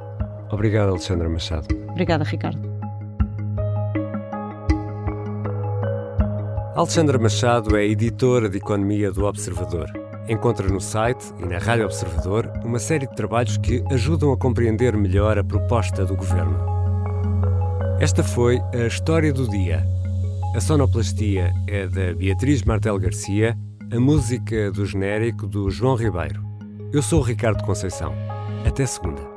Obrigado, 0.50 0.90
Alexandra 0.90 1.28
Machado. 1.28 1.66
Obrigada, 1.90 2.24
Ricardo. 2.24 2.74
Alexandra 6.74 7.18
Machado 7.18 7.76
é 7.76 7.84
editora 7.86 8.48
de 8.48 8.58
Economia 8.58 9.12
do 9.12 9.24
Observador. 9.24 9.88
Encontra 10.28 10.68
no 10.68 10.80
site 10.80 11.24
e 11.38 11.46
na 11.46 11.58
Rádio 11.58 11.84
Observador 11.84 12.50
uma 12.64 12.78
série 12.78 13.06
de 13.06 13.14
trabalhos 13.14 13.56
que 13.56 13.84
ajudam 13.92 14.32
a 14.32 14.36
compreender 14.36 14.96
melhor 14.96 15.38
a 15.38 15.44
proposta 15.44 16.04
do 16.04 16.16
governo. 16.16 16.58
Esta 18.00 18.24
foi 18.24 18.58
a 18.72 18.86
história 18.86 19.32
do 19.32 19.48
dia. 19.48 19.93
A 20.54 20.60
sonoplastia 20.60 21.52
é 21.66 21.88
da 21.88 22.14
Beatriz 22.14 22.62
Martel 22.62 22.96
Garcia, 22.96 23.58
a 23.90 23.98
música 23.98 24.70
do 24.70 24.86
genérico 24.86 25.48
do 25.48 25.68
João 25.68 25.96
Ribeiro. 25.96 26.44
Eu 26.92 27.02
sou 27.02 27.18
o 27.18 27.24
Ricardo 27.24 27.64
Conceição. 27.64 28.14
Até 28.64 28.86
segunda. 28.86 29.33